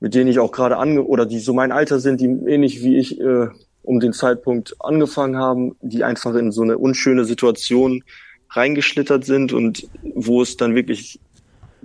mit 0.00 0.14
denen 0.14 0.30
ich 0.30 0.38
auch 0.38 0.52
gerade 0.52 0.76
ange 0.76 1.02
oder 1.02 1.26
die 1.26 1.38
so 1.38 1.52
mein 1.52 1.72
Alter 1.72 2.00
sind, 2.00 2.20
die 2.20 2.26
ähnlich 2.26 2.82
wie 2.82 2.96
ich 2.96 3.20
äh, 3.20 3.48
um 3.84 4.00
den 4.00 4.12
Zeitpunkt 4.12 4.74
angefangen 4.80 5.36
haben, 5.36 5.76
die 5.80 6.04
einfach 6.04 6.34
in 6.34 6.50
so 6.50 6.62
eine 6.62 6.78
unschöne 6.78 7.24
Situation 7.24 8.02
reingeschlittert 8.50 9.24
sind 9.24 9.52
und 9.52 9.88
wo 10.14 10.42
es 10.42 10.56
dann 10.56 10.74
wirklich 10.74 11.20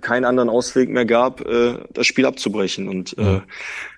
keinen 0.01 0.25
anderen 0.25 0.49
Ausweg 0.49 0.89
mehr 0.89 1.05
gab, 1.05 1.41
äh, 1.41 1.75
das 1.93 2.07
Spiel 2.07 2.25
abzubrechen. 2.25 2.87
Und 2.87 3.17
äh, 3.17 3.41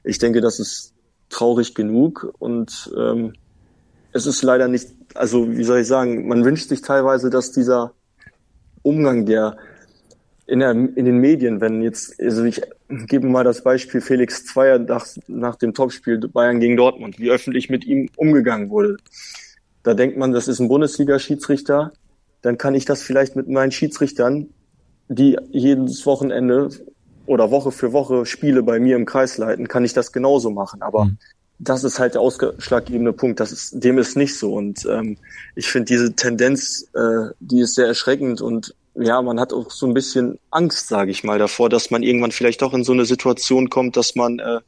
ich 0.03 0.17
denke, 0.17 0.41
das 0.41 0.59
ist 0.59 0.93
traurig 1.29 1.75
genug 1.75 2.33
und 2.39 2.91
ähm, 2.97 3.33
es 4.11 4.25
ist 4.25 4.41
leider 4.41 4.67
nicht, 4.67 4.89
also 5.13 5.49
wie 5.55 5.63
soll 5.63 5.79
ich 5.79 5.87
sagen, 5.87 6.27
man 6.27 6.43
wünscht 6.43 6.69
sich 6.69 6.81
teilweise, 6.81 7.29
dass 7.29 7.51
dieser 7.51 7.93
Umgang, 8.81 9.25
der 9.25 9.57
in, 10.51 10.59
der, 10.59 10.71
in 10.71 11.05
den 11.05 11.19
Medien, 11.19 11.61
wenn 11.61 11.81
jetzt, 11.81 12.21
also 12.21 12.43
ich 12.43 12.61
gebe 12.89 13.25
mal 13.25 13.45
das 13.45 13.63
Beispiel 13.63 14.01
Felix 14.01 14.45
Zweier 14.45 14.79
nach, 14.79 15.07
nach 15.27 15.55
dem 15.55 15.73
Topspiel 15.73 16.17
Bayern 16.27 16.59
gegen 16.59 16.75
Dortmund, 16.75 17.19
wie 17.19 17.31
öffentlich 17.31 17.69
mit 17.69 17.85
ihm 17.85 18.09
umgegangen 18.17 18.69
wurde. 18.69 18.97
Da 19.83 19.93
denkt 19.93 20.17
man, 20.17 20.33
das 20.33 20.49
ist 20.49 20.59
ein 20.59 20.67
Bundesliga-Schiedsrichter, 20.67 21.93
dann 22.41 22.57
kann 22.57 22.75
ich 22.75 22.83
das 22.83 23.01
vielleicht 23.01 23.37
mit 23.37 23.47
meinen 23.47 23.71
Schiedsrichtern, 23.71 24.49
die 25.07 25.37
jedes 25.51 26.05
Wochenende 26.05 26.69
oder 27.27 27.49
Woche 27.49 27.71
für 27.71 27.93
Woche 27.93 28.25
Spiele 28.25 28.61
bei 28.61 28.77
mir 28.81 28.97
im 28.97 29.05
Kreis 29.05 29.37
leiten, 29.37 29.69
kann 29.69 29.85
ich 29.85 29.93
das 29.93 30.11
genauso 30.11 30.49
machen. 30.49 30.81
Aber 30.81 31.05
mhm. 31.05 31.17
das 31.59 31.85
ist 31.85 31.97
halt 31.97 32.15
der 32.15 32.21
ausschlaggebende 32.21 33.13
Punkt. 33.13 33.39
Das 33.39 33.53
ist, 33.53 33.81
dem 33.81 33.97
ist 33.97 34.17
nicht 34.17 34.37
so. 34.37 34.53
Und 34.53 34.85
ähm, 34.89 35.15
ich 35.55 35.67
finde 35.67 35.85
diese 35.85 36.13
Tendenz, 36.13 36.89
äh, 36.93 37.29
die 37.39 37.61
ist 37.61 37.75
sehr 37.75 37.87
erschreckend 37.87 38.41
und 38.41 38.75
ja, 38.95 39.21
man 39.21 39.39
hat 39.39 39.53
auch 39.53 39.71
so 39.71 39.87
ein 39.87 39.93
bisschen 39.93 40.39
Angst, 40.49 40.87
sage 40.87 41.11
ich 41.11 41.23
mal, 41.23 41.39
davor, 41.39 41.69
dass 41.69 41.91
man 41.91 42.03
irgendwann 42.03 42.31
vielleicht 42.31 42.61
doch 42.61 42.73
in 42.73 42.83
so 42.83 42.91
eine 42.91 43.05
Situation 43.05 43.69
kommt, 43.69 43.95
dass 43.95 44.15
man, 44.15 44.39
äh, 44.39 44.59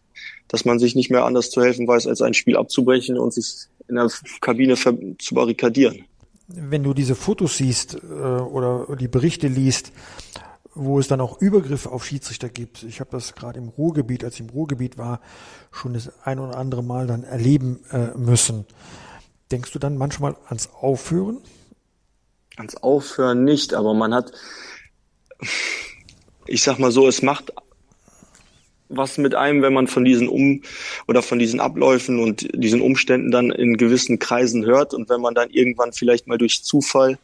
dass 0.47 0.65
man 0.65 0.79
sich 0.79 0.95
nicht 0.95 1.09
mehr 1.09 1.25
anders 1.25 1.49
zu 1.49 1.61
helfen 1.61 1.87
weiß, 1.87 2.07
als 2.07 2.21
ein 2.21 2.33
Spiel 2.33 2.57
abzubrechen 2.57 3.17
und 3.17 3.33
sich 3.33 3.67
in 3.87 3.95
der 3.95 4.09
Kabine 4.41 4.75
zu 4.75 5.35
barrikadieren. 5.35 6.05
Wenn 6.47 6.83
du 6.83 6.93
diese 6.93 7.15
Fotos 7.15 7.57
siehst 7.57 7.95
äh, 7.95 7.97
oder 7.97 8.95
die 8.95 9.07
Berichte 9.07 9.47
liest, 9.47 9.91
wo 10.75 10.99
es 10.99 11.07
dann 11.07 11.21
auch 11.21 11.39
Übergriffe 11.39 11.91
auf 11.91 12.05
Schiedsrichter 12.05 12.49
gibt. 12.49 12.83
Ich 12.83 12.99
habe 12.99 13.11
das 13.11 13.35
gerade 13.35 13.59
im 13.59 13.69
Ruhrgebiet, 13.69 14.23
als 14.23 14.35
ich 14.35 14.41
im 14.41 14.49
Ruhrgebiet 14.49 14.97
war, 14.97 15.21
schon 15.71 15.93
das 15.93 16.11
ein 16.23 16.39
oder 16.39 16.57
andere 16.57 16.83
Mal 16.83 17.07
dann 17.07 17.23
erleben 17.23 17.81
äh, 17.91 18.17
müssen. 18.17 18.65
Denkst 19.51 19.71
du 19.71 19.79
dann 19.79 19.97
manchmal 19.97 20.35
ans 20.47 20.69
Aufhören? 20.73 21.41
Ans 22.57 22.75
Aufhören? 22.77 23.43
Nicht, 23.43 23.73
aber 23.73 23.93
man 23.93 24.13
hat, 24.13 24.31
ich 26.45 26.63
sag 26.63 26.79
mal 26.79 26.91
so, 26.91 27.07
es 27.07 27.21
macht 27.21 27.51
was 28.95 29.17
mit 29.17 29.35
einem, 29.35 29.61
wenn 29.61 29.73
man 29.73 29.87
von 29.87 30.05
diesen 30.05 30.27
Um- 30.27 30.61
oder 31.07 31.21
von 31.21 31.39
diesen 31.39 31.59
Abläufen 31.59 32.19
und 32.19 32.47
diesen 32.53 32.81
Umständen 32.81 33.31
dann 33.31 33.51
in 33.51 33.77
gewissen 33.77 34.19
Kreisen 34.19 34.65
hört 34.65 34.93
und 34.93 35.09
wenn 35.09 35.21
man 35.21 35.33
dann 35.33 35.49
irgendwann 35.49 35.93
vielleicht 35.93 36.27
mal 36.27 36.37
durch 36.37 36.63
Zufall 36.63 37.17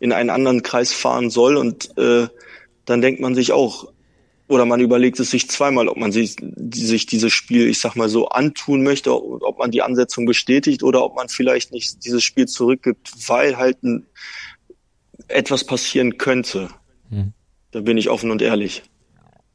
in 0.00 0.12
einen 0.12 0.30
anderen 0.30 0.62
Kreis 0.62 0.92
fahren 0.92 1.30
soll 1.30 1.56
und 1.56 1.96
äh, 1.96 2.26
dann 2.84 3.00
denkt 3.00 3.20
man 3.20 3.34
sich 3.34 3.52
auch, 3.52 3.92
oder 4.48 4.66
man 4.66 4.80
überlegt 4.80 5.20
es 5.20 5.30
sich 5.30 5.48
zweimal, 5.48 5.88
ob 5.88 5.96
man 5.96 6.12
sich, 6.12 6.36
sich 6.74 7.06
dieses 7.06 7.32
Spiel, 7.32 7.68
ich 7.68 7.80
sag 7.80 7.94
mal 7.94 8.08
so, 8.08 8.28
antun 8.28 8.82
möchte, 8.82 9.12
ob 9.14 9.58
man 9.58 9.70
die 9.70 9.82
Ansetzung 9.82 10.26
bestätigt 10.26 10.82
oder 10.82 11.04
ob 11.04 11.14
man 11.14 11.28
vielleicht 11.28 11.72
nicht 11.72 12.04
dieses 12.04 12.22
Spiel 12.24 12.46
zurückgibt, 12.46 13.12
weil 13.28 13.56
halt 13.56 13.82
ein, 13.82 14.06
etwas 15.32 15.64
passieren 15.64 16.18
könnte. 16.18 16.68
Hm. 17.10 17.32
Da 17.72 17.80
bin 17.80 17.96
ich 17.96 18.10
offen 18.10 18.30
und 18.30 18.42
ehrlich. 18.42 18.82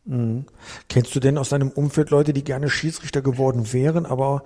Mhm. 0.08 0.46
Kennst 0.90 1.16
du 1.16 1.20
denn 1.20 1.38
aus 1.38 1.50
deinem 1.50 1.70
Umfeld 1.70 2.10
Leute, 2.10 2.34
die 2.34 2.44
gerne 2.44 2.70
Schiedsrichter 2.70 3.22
geworden 3.22 3.74
wären, 3.74 4.06
aber 4.06 4.44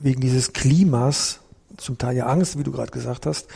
wegen 0.00 0.20
dieses 0.20 0.52
Klimas, 0.52 1.40
zum 1.76 1.98
Teil 1.98 2.16
ja 2.16 2.26
Angst, 2.26 2.58
wie 2.58 2.62
du 2.62 2.72
gerade 2.72 2.90
gesagt 2.90 3.26
hast, 3.26 3.48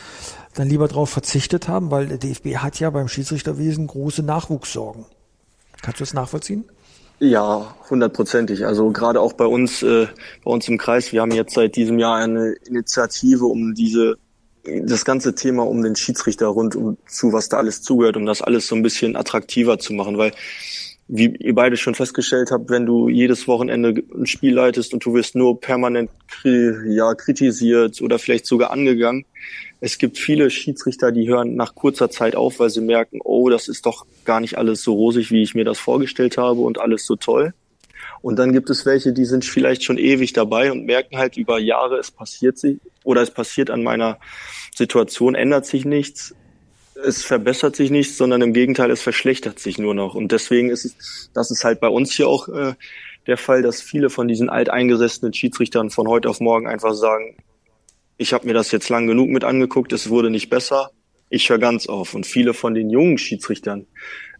dann 0.53 0.69
lieber 0.69 0.87
darauf 0.87 1.09
verzichtet 1.09 1.67
haben, 1.67 1.91
weil 1.91 2.07
der 2.07 2.17
DFB 2.17 2.57
hat 2.57 2.79
ja 2.79 2.89
beim 2.89 3.07
Schiedsrichterwesen 3.07 3.87
große 3.87 4.23
Nachwuchssorgen. 4.23 5.05
Kannst 5.81 5.99
du 5.99 6.03
das 6.03 6.13
nachvollziehen? 6.13 6.65
Ja, 7.19 7.75
hundertprozentig. 7.89 8.65
Also 8.65 8.91
gerade 8.91 9.19
auch 9.19 9.33
bei 9.33 9.45
uns, 9.45 9.81
äh, 9.81 10.07
bei 10.43 10.51
uns 10.51 10.67
im 10.67 10.77
Kreis, 10.77 11.11
wir 11.11 11.21
haben 11.21 11.31
jetzt 11.31 11.53
seit 11.53 11.75
diesem 11.75 11.99
Jahr 11.99 12.17
eine 12.17 12.53
Initiative, 12.67 13.45
um 13.45 13.73
diese 13.73 14.17
das 14.63 15.05
ganze 15.05 15.35
Thema 15.35 15.67
um 15.67 15.81
den 15.81 15.95
Schiedsrichter 15.95 16.47
rund 16.47 16.75
um 16.75 16.97
zu, 17.07 17.33
was 17.33 17.49
da 17.49 17.57
alles 17.57 17.81
zugehört, 17.81 18.17
um 18.17 18.25
das 18.25 18.41
alles 18.41 18.67
so 18.67 18.75
ein 18.75 18.83
bisschen 18.83 19.15
attraktiver 19.15 19.77
zu 19.79 19.93
machen, 19.93 20.17
weil 20.17 20.31
wie 21.07 21.35
ihr 21.35 21.53
beide 21.53 21.75
schon 21.75 21.95
festgestellt 21.95 22.49
habt, 22.51 22.69
wenn 22.69 22.85
du 22.85 23.09
jedes 23.09 23.47
Wochenende 23.47 24.01
ein 24.15 24.25
Spiel 24.25 24.53
leitest 24.53 24.93
und 24.93 25.05
du 25.05 25.13
wirst 25.13 25.35
nur 25.35 25.59
permanent 25.59 26.09
ja, 26.43 27.13
kritisiert 27.13 28.01
oder 28.01 28.19
vielleicht 28.19 28.45
sogar 28.45 28.71
angegangen. 28.71 29.25
Es 29.81 29.97
gibt 29.97 30.17
viele 30.17 30.49
Schiedsrichter, 30.49 31.11
die 31.11 31.27
hören 31.27 31.55
nach 31.55 31.75
kurzer 31.75 32.09
Zeit 32.09 32.37
auf, 32.37 32.59
weil 32.59 32.69
sie 32.69 32.79
merken, 32.79 33.19
oh, 33.21 33.49
das 33.49 33.67
ist 33.67 33.85
doch 33.85 34.05
gar 34.23 34.39
nicht 34.39 34.57
alles 34.57 34.81
so 34.81 34.93
rosig, 34.93 35.29
wie 35.29 35.43
ich 35.43 35.55
mir 35.55 35.65
das 35.65 35.77
vorgestellt 35.77 36.37
habe 36.37 36.61
und 36.61 36.79
alles 36.79 37.05
so 37.05 37.17
toll. 37.17 37.53
Und 38.23 38.39
dann 38.39 38.53
gibt 38.53 38.71
es 38.71 38.87
welche, 38.87 39.13
die 39.13 39.25
sind 39.25 39.45
vielleicht 39.45 39.83
schon 39.83 39.99
ewig 39.99 40.33
dabei 40.33 40.71
und 40.71 40.85
merken 40.85 41.17
halt 41.17 41.37
über 41.37 41.59
Jahre, 41.59 41.99
es 41.99 42.09
passiert 42.09 42.57
sich 42.57 42.79
oder 43.03 43.21
es 43.21 43.29
passiert 43.29 43.69
an 43.69 43.83
meiner 43.83 44.17
Situation, 44.73 45.35
ändert 45.35 45.67
sich 45.67 45.85
nichts 45.85 46.33
es 46.95 47.23
verbessert 47.23 47.75
sich 47.75 47.91
nichts, 47.91 48.17
sondern 48.17 48.41
im 48.41 48.53
Gegenteil, 48.53 48.91
es 48.91 49.01
verschlechtert 49.01 49.59
sich 49.59 49.77
nur 49.77 49.93
noch. 49.93 50.15
Und 50.15 50.31
deswegen 50.31 50.69
ist 50.69 50.85
es, 50.85 51.29
das 51.33 51.51
ist 51.51 51.63
halt 51.63 51.79
bei 51.79 51.87
uns 51.87 52.13
hier 52.13 52.27
auch 52.27 52.47
äh, 52.49 52.73
der 53.27 53.37
Fall, 53.37 53.61
dass 53.61 53.81
viele 53.81 54.09
von 54.09 54.27
diesen 54.27 54.49
alteingesessenen 54.49 55.33
Schiedsrichtern 55.33 55.89
von 55.89 56.07
heute 56.07 56.29
auf 56.29 56.39
morgen 56.39 56.67
einfach 56.67 56.93
sagen, 56.93 57.37
ich 58.17 58.33
habe 58.33 58.47
mir 58.47 58.53
das 58.53 58.71
jetzt 58.71 58.89
lang 58.89 59.07
genug 59.07 59.29
mit 59.29 59.43
angeguckt, 59.43 59.91
es 59.91 60.09
wurde 60.09 60.29
nicht 60.29 60.49
besser, 60.49 60.91
ich 61.29 61.49
höre 61.49 61.59
ganz 61.59 61.87
auf. 61.87 62.13
Und 62.13 62.25
viele 62.25 62.53
von 62.53 62.73
den 62.73 62.89
jungen 62.89 63.17
Schiedsrichtern, 63.17 63.87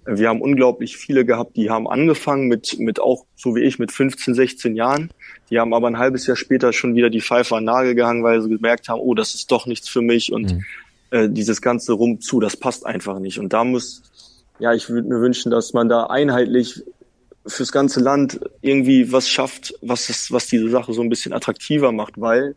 wir 0.06 0.30
haben 0.30 0.42
unglaublich 0.42 0.98
viele 0.98 1.26
gehabt, 1.26 1.56
die 1.56 1.70
haben 1.70 1.88
angefangen 1.88 2.48
mit, 2.48 2.78
mit 2.80 3.00
auch, 3.00 3.26
so 3.36 3.56
wie 3.56 3.62
ich, 3.62 3.80
mit 3.80 3.92
15, 3.92 4.34
16 4.34 4.76
Jahren. 4.76 5.12
Die 5.50 5.60
haben 5.60 5.74
aber 5.74 5.88
ein 5.88 5.98
halbes 5.98 6.28
Jahr 6.28 6.36
später 6.36 6.74
schon 6.74 6.96
wieder 6.96 7.10
die 7.10 7.22
Pfeife 7.22 7.56
an 7.56 7.64
Nagel 7.64 7.96
gehangen, 7.96 8.24
weil 8.24 8.42
sie 8.42 8.50
gemerkt 8.50 8.90
haben, 8.90 9.00
oh, 9.00 9.14
das 9.14 9.34
ist 9.34 9.52
doch 9.52 9.66
nichts 9.66 9.88
für 9.88 10.02
mich. 10.02 10.32
Und 10.32 10.54
mhm 10.54 10.66
äh, 11.14 11.30
dieses 11.30 11.62
ganze 11.62 11.94
Rum 11.94 12.20
zu, 12.22 12.40
das 12.40 12.58
passt 12.58 12.88
einfach 12.88 13.20
nicht. 13.20 13.38
Und 13.38 13.54
da 13.54 13.64
muss, 13.64 14.02
ja, 14.58 14.74
ich 14.74 14.90
würde 14.90 15.08
mir 15.08 15.22
wünschen, 15.22 15.52
dass 15.52 15.72
man 15.72 15.88
da 15.88 16.08
einheitlich 16.08 16.84
fürs 17.46 17.72
ganze 17.72 18.00
Land 18.00 18.40
irgendwie 18.62 19.12
was 19.12 19.30
schafft, 19.30 19.76
was 19.82 20.08
das, 20.08 20.32
was 20.32 20.48
diese 20.48 20.70
Sache 20.70 20.92
so 20.92 21.02
ein 21.02 21.10
bisschen 21.10 21.32
attraktiver 21.32 21.92
macht, 21.92 22.20
weil, 22.20 22.56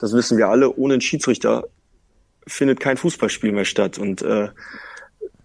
das 0.00 0.14
wissen 0.14 0.36
wir 0.36 0.48
alle, 0.48 0.74
ohne 0.74 0.94
einen 0.94 1.00
Schiedsrichter 1.00 1.68
findet 2.44 2.80
kein 2.80 2.96
Fußballspiel 2.96 3.52
mehr 3.52 3.66
statt. 3.66 3.98
Und 3.98 4.22
äh, 4.22 4.48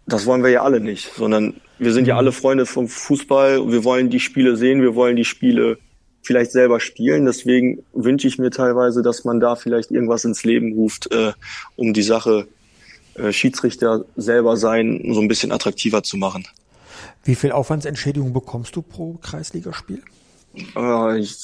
das 0.07 0.25
wollen 0.25 0.43
wir 0.43 0.49
ja 0.49 0.63
alle 0.63 0.79
nicht, 0.79 1.11
sondern 1.15 1.55
wir 1.77 1.93
sind 1.93 2.07
ja 2.07 2.15
mhm. 2.15 2.19
alle 2.19 2.31
Freunde 2.31 2.65
vom 2.65 2.87
Fußball. 2.87 3.69
Wir 3.69 3.83
wollen 3.83 4.09
die 4.09 4.19
Spiele 4.19 4.55
sehen, 4.55 4.81
wir 4.81 4.95
wollen 4.95 5.15
die 5.15 5.25
Spiele 5.25 5.77
vielleicht 6.23 6.51
selber 6.51 6.79
spielen. 6.79 7.25
Deswegen 7.25 7.83
wünsche 7.93 8.27
ich 8.27 8.39
mir 8.39 8.49
teilweise, 8.49 9.01
dass 9.01 9.25
man 9.25 9.39
da 9.39 9.55
vielleicht 9.55 9.91
irgendwas 9.91 10.25
ins 10.25 10.43
Leben 10.43 10.73
ruft, 10.73 11.11
äh, 11.11 11.33
um 11.75 11.93
die 11.93 12.03
Sache 12.03 12.47
äh, 13.15 13.31
Schiedsrichter 13.31 14.05
selber 14.15 14.57
sein 14.57 15.01
so 15.13 15.21
ein 15.21 15.27
bisschen 15.27 15.51
attraktiver 15.51 16.03
zu 16.03 16.17
machen. 16.17 16.47
Wie 17.23 17.35
viel 17.35 17.51
Aufwandsentschädigung 17.51 18.31
bekommst 18.31 18.75
du 18.75 18.81
pro 18.81 19.15
Kreisligaspiel? 19.21 20.01
Äh, 20.75 21.19
ich, 21.19 21.35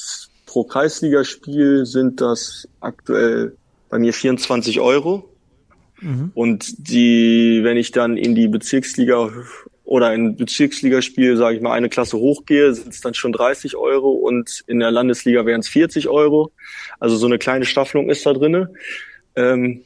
pro 0.45 0.63
Kreisligaspiel 0.63 1.86
sind 1.86 2.21
das 2.21 2.67
aktuell 2.80 3.56
bei 3.89 3.99
mir 3.99 4.13
24 4.13 4.80
Euro. 4.80 5.30
Mhm. 6.03 6.31
Und 6.33 6.89
die, 6.89 7.61
wenn 7.63 7.77
ich 7.77 7.91
dann 7.91 8.17
in 8.17 8.35
die 8.35 8.47
Bezirksliga 8.47 9.31
oder 9.83 10.07
ein 10.07 10.35
Bezirksligaspiel, 10.35 11.37
sage 11.37 11.57
ich 11.57 11.61
mal, 11.61 11.73
eine 11.73 11.89
Klasse 11.89 12.17
hochgehe, 12.17 12.73
sind 12.73 12.93
es 12.93 13.01
dann 13.01 13.13
schon 13.13 13.31
30 13.31 13.75
Euro 13.75 14.11
und 14.11 14.63
in 14.67 14.79
der 14.79 14.91
Landesliga 14.91 15.45
wären 15.45 15.61
es 15.61 15.69
40 15.69 16.09
Euro. 16.09 16.51
Also 16.99 17.15
so 17.15 17.25
eine 17.25 17.37
kleine 17.37 17.65
Staffelung 17.65 18.09
ist 18.09 18.25
da 18.25 18.33
drinne. 18.33 18.69
Ähm, 19.35 19.83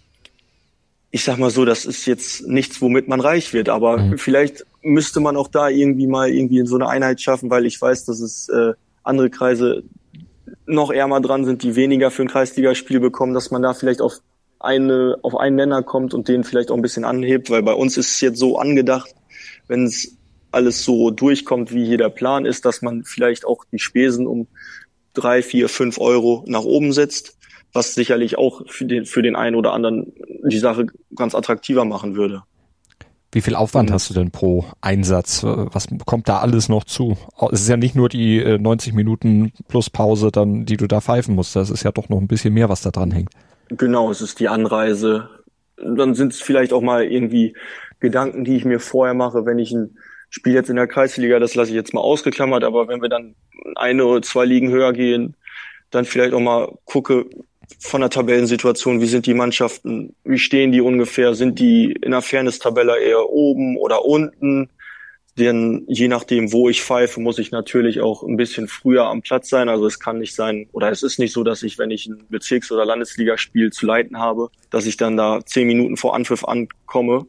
ich 1.09 1.23
sag 1.23 1.37
mal 1.37 1.49
so, 1.49 1.65
das 1.65 1.85
ist 1.85 2.05
jetzt 2.05 2.47
nichts, 2.47 2.81
womit 2.81 3.07
man 3.07 3.21
reich 3.21 3.53
wird, 3.53 3.69
aber 3.69 3.97
mhm. 3.97 4.17
vielleicht 4.17 4.65
müsste 4.81 5.19
man 5.19 5.35
auch 5.35 5.47
da 5.47 5.69
irgendwie 5.69 6.07
mal 6.07 6.29
irgendwie 6.29 6.65
so 6.65 6.75
eine 6.75 6.89
Einheit 6.89 7.21
schaffen, 7.21 7.49
weil 7.49 7.65
ich 7.65 7.81
weiß, 7.81 8.05
dass 8.05 8.19
es 8.19 8.49
äh, 8.49 8.73
andere 9.03 9.29
Kreise 9.29 9.83
noch 10.65 10.91
ärmer 10.91 11.21
dran 11.21 11.45
sind, 11.45 11.63
die 11.63 11.75
weniger 11.75 12.11
für 12.11 12.23
ein 12.23 12.27
Kreisligaspiel 12.27 12.99
bekommen, 12.99 13.33
dass 13.33 13.51
man 13.51 13.61
da 13.61 13.73
vielleicht 13.73 14.01
auf 14.01 14.19
eine, 14.59 15.17
auf 15.21 15.35
einen 15.35 15.55
Nenner 15.55 15.83
kommt 15.83 16.13
und 16.13 16.27
den 16.27 16.43
vielleicht 16.43 16.71
auch 16.71 16.75
ein 16.75 16.81
bisschen 16.81 17.05
anhebt, 17.05 17.49
weil 17.49 17.63
bei 17.63 17.73
uns 17.73 17.97
ist 17.97 18.11
es 18.11 18.21
jetzt 18.21 18.39
so 18.39 18.57
angedacht, 18.57 19.13
wenn 19.67 19.85
es 19.85 20.17
alles 20.51 20.83
so 20.83 21.11
durchkommt, 21.11 21.73
wie 21.73 21.85
hier 21.85 21.97
der 21.97 22.09
Plan 22.09 22.45
ist, 22.45 22.65
dass 22.65 22.81
man 22.81 23.03
vielleicht 23.03 23.45
auch 23.45 23.65
die 23.71 23.79
Spesen 23.79 24.27
um 24.27 24.47
drei, 25.13 25.41
vier, 25.41 25.69
fünf 25.69 25.99
Euro 25.99 26.43
nach 26.47 26.63
oben 26.63 26.93
setzt, 26.93 27.37
was 27.73 27.93
sicherlich 27.93 28.37
auch 28.37 28.61
für 28.67 28.85
den, 28.85 29.05
für 29.05 29.21
den 29.21 29.35
einen 29.35 29.55
oder 29.55 29.73
anderen 29.73 30.13
die 30.43 30.59
Sache 30.59 30.87
ganz 31.15 31.35
attraktiver 31.35 31.85
machen 31.85 32.15
würde. 32.15 32.43
Wie 33.31 33.41
viel 33.41 33.55
Aufwand 33.55 33.89
mhm. 33.89 33.93
hast 33.93 34.09
du 34.09 34.13
denn 34.13 34.31
pro 34.31 34.65
Einsatz? 34.79 35.43
Was 35.43 35.87
kommt 36.05 36.29
da 36.29 36.39
alles 36.39 36.69
noch 36.69 36.85
zu? 36.85 37.17
Es 37.51 37.61
ist 37.61 37.67
ja 37.67 37.77
nicht 37.77 37.93
nur 37.93 38.07
die 38.07 38.57
90 38.57 38.93
äh, 38.93 38.95
Minuten 38.95 39.51
plus 39.67 39.89
Pause 39.89 40.31
dann, 40.31 40.65
die 40.65 40.77
du 40.77 40.87
da 40.87 41.01
pfeifen 41.01 41.35
musst. 41.35 41.55
Das 41.55 41.69
ist 41.69 41.83
ja 41.83 41.91
doch 41.91 42.07
noch 42.09 42.19
ein 42.19 42.27
bisschen 42.27 42.53
mehr, 42.53 42.69
was 42.69 42.81
da 42.81 42.91
dran 42.91 43.11
hängt. 43.11 43.29
Genau, 43.69 44.11
es 44.11 44.21
ist 44.21 44.39
die 44.39 44.47
Anreise. 44.47 45.29
Dann 45.77 46.15
sind 46.15 46.33
es 46.33 46.41
vielleicht 46.41 46.73
auch 46.73 46.81
mal 46.81 47.03
irgendwie 47.03 47.55
Gedanken, 47.99 48.45
die 48.45 48.55
ich 48.55 48.65
mir 48.65 48.79
vorher 48.79 49.13
mache, 49.13 49.45
wenn 49.45 49.59
ich 49.59 49.71
ein 49.71 49.97
Spiel 50.29 50.53
jetzt 50.53 50.69
in 50.69 50.75
der 50.75 50.87
Kreisliga, 50.87 51.39
das 51.39 51.55
lasse 51.55 51.71
ich 51.71 51.75
jetzt 51.75 51.93
mal 51.93 52.01
ausgeklammert, 52.01 52.63
aber 52.63 52.87
wenn 52.87 53.01
wir 53.01 53.09
dann 53.09 53.35
eine 53.75 54.05
oder 54.05 54.21
zwei 54.21 54.45
Ligen 54.45 54.69
höher 54.69 54.93
gehen, 54.93 55.35
dann 55.89 56.05
vielleicht 56.05 56.33
auch 56.33 56.39
mal 56.39 56.77
gucke 56.85 57.25
von 57.79 58.01
der 58.01 58.09
Tabellensituation, 58.09 59.01
wie 59.01 59.07
sind 59.07 59.25
die 59.25 59.33
Mannschaften, 59.33 60.15
wie 60.23 60.39
stehen 60.39 60.71
die 60.71 60.81
ungefähr, 60.81 61.33
sind 61.33 61.59
die 61.59 61.91
in 61.91 62.11
der 62.11 62.21
Fairness-Tabelle 62.21 62.99
eher 62.99 63.29
oben 63.29 63.77
oder 63.77 64.05
unten, 64.05 64.69
denn 65.37 65.83
je 65.87 66.07
nachdem, 66.07 66.51
wo 66.51 66.67
ich 66.67 66.81
pfeife, 66.81 67.19
muss 67.19 67.37
ich 67.37 67.51
natürlich 67.51 68.01
auch 68.01 68.23
ein 68.23 68.37
bisschen 68.37 68.67
früher 68.67 69.05
am 69.05 69.21
Platz 69.21 69.49
sein. 69.49 69.69
Also 69.69 69.85
es 69.85 69.99
kann 69.99 70.17
nicht 70.17 70.33
sein, 70.33 70.67
oder 70.71 70.89
es 70.89 71.03
ist 71.03 71.19
nicht 71.19 71.33
so, 71.33 71.43
dass 71.43 71.63
ich, 71.63 71.77
wenn 71.77 71.91
ich 71.91 72.07
ein 72.07 72.25
Bezirks- 72.29 72.71
oder 72.71 72.85
Landesligaspiel 72.85 73.71
zu 73.71 73.85
leiten 73.85 74.17
habe, 74.17 74.49
dass 74.69 74.85
ich 74.85 74.97
dann 74.97 75.15
da 75.15 75.39
zehn 75.45 75.67
Minuten 75.67 75.97
vor 75.97 76.15
Anpfiff 76.15 76.43
ankomme 76.43 77.27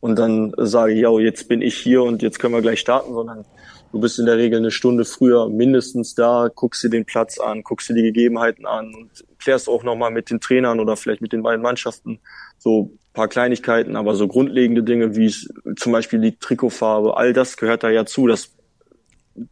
und 0.00 0.18
dann 0.18 0.52
sage 0.58 0.92
ja, 0.94 1.16
jetzt 1.18 1.48
bin 1.48 1.62
ich 1.62 1.76
hier 1.76 2.02
und 2.02 2.22
jetzt 2.22 2.38
können 2.38 2.54
wir 2.54 2.60
gleich 2.60 2.80
starten, 2.80 3.14
sondern 3.14 3.44
du 3.92 4.00
bist 4.00 4.18
in 4.18 4.26
der 4.26 4.36
Regel 4.36 4.58
eine 4.58 4.70
Stunde 4.70 5.04
früher 5.04 5.48
mindestens 5.48 6.14
da, 6.14 6.50
guckst 6.54 6.82
dir 6.82 6.90
den 6.90 7.04
Platz 7.04 7.38
an, 7.38 7.62
guckst 7.62 7.88
dir 7.88 7.94
die 7.94 8.02
Gegebenheiten 8.02 8.66
an 8.66 8.94
und 8.94 9.10
klärst 9.42 9.68
auch 9.68 9.82
nochmal 9.82 10.10
mit 10.10 10.30
den 10.30 10.40
Trainern 10.40 10.80
oder 10.80 10.96
vielleicht 10.96 11.20
mit 11.20 11.32
den 11.32 11.42
beiden 11.42 11.62
Mannschaften 11.62 12.20
so 12.58 12.92
paar 13.12 13.28
Kleinigkeiten, 13.28 13.96
aber 13.96 14.14
so 14.14 14.28
grundlegende 14.28 14.82
Dinge 14.82 15.16
wie 15.16 15.34
zum 15.76 15.92
Beispiel 15.92 16.20
die 16.20 16.36
Trikotfarbe, 16.36 17.16
all 17.16 17.32
das 17.32 17.56
gehört 17.56 17.82
da 17.82 17.90
ja 17.90 18.06
zu. 18.06 18.26
Das, 18.26 18.50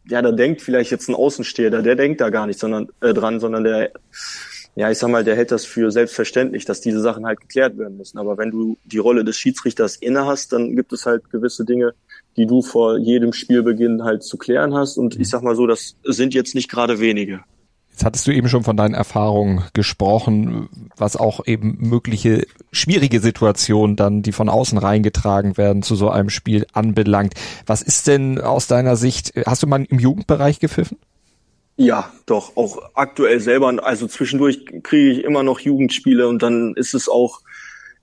ja, 0.08 0.22
da 0.22 0.32
denkt 0.32 0.62
vielleicht 0.62 0.90
jetzt 0.90 1.08
ein 1.08 1.14
Außensteher, 1.14 1.70
der 1.70 1.96
denkt 1.96 2.20
da 2.20 2.30
gar 2.30 2.46
nicht 2.46 2.58
sondern, 2.58 2.88
äh, 3.00 3.12
dran, 3.12 3.40
sondern 3.40 3.64
der 3.64 3.92
ja, 4.76 4.90
ich 4.90 4.98
sag 4.98 5.10
mal, 5.10 5.24
der 5.24 5.36
hält 5.36 5.50
das 5.50 5.64
für 5.64 5.90
selbstverständlich, 5.90 6.64
dass 6.64 6.80
diese 6.80 7.00
Sachen 7.00 7.26
halt 7.26 7.40
geklärt 7.40 7.76
werden 7.76 7.96
müssen. 7.96 8.18
Aber 8.18 8.38
wenn 8.38 8.50
du 8.50 8.78
die 8.84 8.98
Rolle 8.98 9.24
des 9.24 9.36
Schiedsrichters 9.36 9.96
inne 9.96 10.26
hast, 10.26 10.52
dann 10.52 10.76
gibt 10.76 10.92
es 10.92 11.06
halt 11.06 11.28
gewisse 11.30 11.64
Dinge, 11.64 11.92
die 12.36 12.46
du 12.46 12.62
vor 12.62 12.96
jedem 12.96 13.32
Spielbeginn 13.32 14.04
halt 14.04 14.22
zu 14.22 14.38
klären 14.38 14.74
hast. 14.74 14.96
Und 14.96 15.18
ich 15.18 15.28
sag 15.28 15.42
mal 15.42 15.56
so, 15.56 15.66
das 15.66 15.96
sind 16.04 16.34
jetzt 16.34 16.54
nicht 16.54 16.70
gerade 16.70 17.00
wenige. 17.00 17.40
Jetzt 18.00 18.06
hattest 18.06 18.26
du 18.28 18.30
eben 18.30 18.48
schon 18.48 18.64
von 18.64 18.78
deinen 18.78 18.94
Erfahrungen 18.94 19.62
gesprochen, 19.74 20.70
was 20.96 21.16
auch 21.16 21.46
eben 21.46 21.76
mögliche 21.80 22.46
schwierige 22.72 23.20
Situationen 23.20 23.94
dann, 23.94 24.22
die 24.22 24.32
von 24.32 24.48
außen 24.48 24.78
reingetragen 24.78 25.58
werden, 25.58 25.82
zu 25.82 25.96
so 25.96 26.08
einem 26.08 26.30
Spiel 26.30 26.66
anbelangt. 26.72 27.34
Was 27.66 27.82
ist 27.82 28.06
denn 28.06 28.40
aus 28.40 28.66
deiner 28.68 28.96
Sicht, 28.96 29.34
hast 29.44 29.62
du 29.62 29.66
mal 29.66 29.84
im 29.84 29.98
Jugendbereich 29.98 30.60
gepfiffen? 30.60 30.96
Ja, 31.76 32.10
doch, 32.24 32.56
auch 32.56 32.78
aktuell 32.94 33.38
selber. 33.38 33.84
Also 33.84 34.06
zwischendurch 34.06 34.64
kriege 34.82 35.10
ich 35.10 35.22
immer 35.22 35.42
noch 35.42 35.60
Jugendspiele 35.60 36.26
und 36.26 36.42
dann 36.42 36.72
ist 36.76 36.94
es 36.94 37.06
auch, 37.06 37.42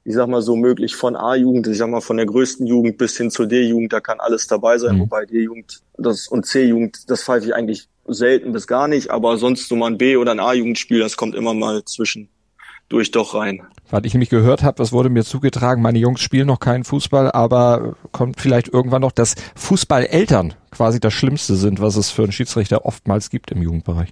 ich 0.06 0.14
sag 0.14 0.28
mal 0.28 0.44
so 0.44 0.56
möglich 0.56 0.96
von 0.96 1.16
A-Jugend, 1.16 1.66
ich 1.66 1.80
sag 1.80 1.90
mal 1.90 2.02
von 2.02 2.18
der 2.18 2.28
größten 2.28 2.68
Jugend 2.68 3.00
bis 3.00 3.18
hin 3.18 3.32
zur 3.32 3.48
D-Jugend, 3.48 3.94
da 3.94 4.00
kann 4.00 4.20
alles 4.20 4.46
dabei 4.46 4.78
sein, 4.78 4.98
mhm. 4.98 5.00
wobei 5.00 5.26
D-Jugend 5.26 5.82
das 5.98 6.28
und 6.28 6.46
C-Jugend, 6.46 7.10
das 7.10 7.24
pfeife 7.24 7.48
ich 7.48 7.56
eigentlich 7.56 7.88
selten 8.08 8.52
bis 8.52 8.68
gar 8.68 8.88
nicht, 8.88 9.12
aber 9.12 9.38
sonst 9.38 9.68
so 9.68 9.76
mal 9.76 9.88
ein 9.88 9.98
B- 9.98 10.18
oder 10.18 10.32
ein 10.32 10.40
A-Jugendspiel, 10.40 11.00
das 11.00 11.18
kommt 11.18 11.36
immer 11.36 11.54
mal 11.54 11.84
zwischendurch 11.86 13.12
doch 13.12 13.34
rein. 13.34 13.62
Weil 13.90 14.06
ich 14.06 14.14
nämlich 14.14 14.30
gehört 14.30 14.64
habe, 14.64 14.78
das 14.78 14.92
wurde 14.92 15.10
mir 15.10 15.24
zugetragen, 15.24 15.82
meine 15.82 16.00
Jungs 16.00 16.22
spielen 16.22 16.48
noch 16.48 16.60
keinen 16.60 16.84
Fußball, 16.84 17.32
aber 17.32 17.96
kommt 18.12 18.40
vielleicht 18.40 18.70
irgendwann 18.70 19.02
noch, 19.02 19.12
dass 19.12 19.36
Fußballeltern 19.56 20.54
quasi 20.72 21.00
das 21.00 21.14
Schlimmste 21.14 21.56
sind, 21.56 21.82
was 21.82 21.96
es 21.96 22.10
für 22.10 22.24
einen 22.24 22.32
Schiedsrichter 22.32 22.86
oftmals 22.86 23.30
gibt 23.30 23.52
im 23.52 23.62
Jugendbereich. 23.62 24.10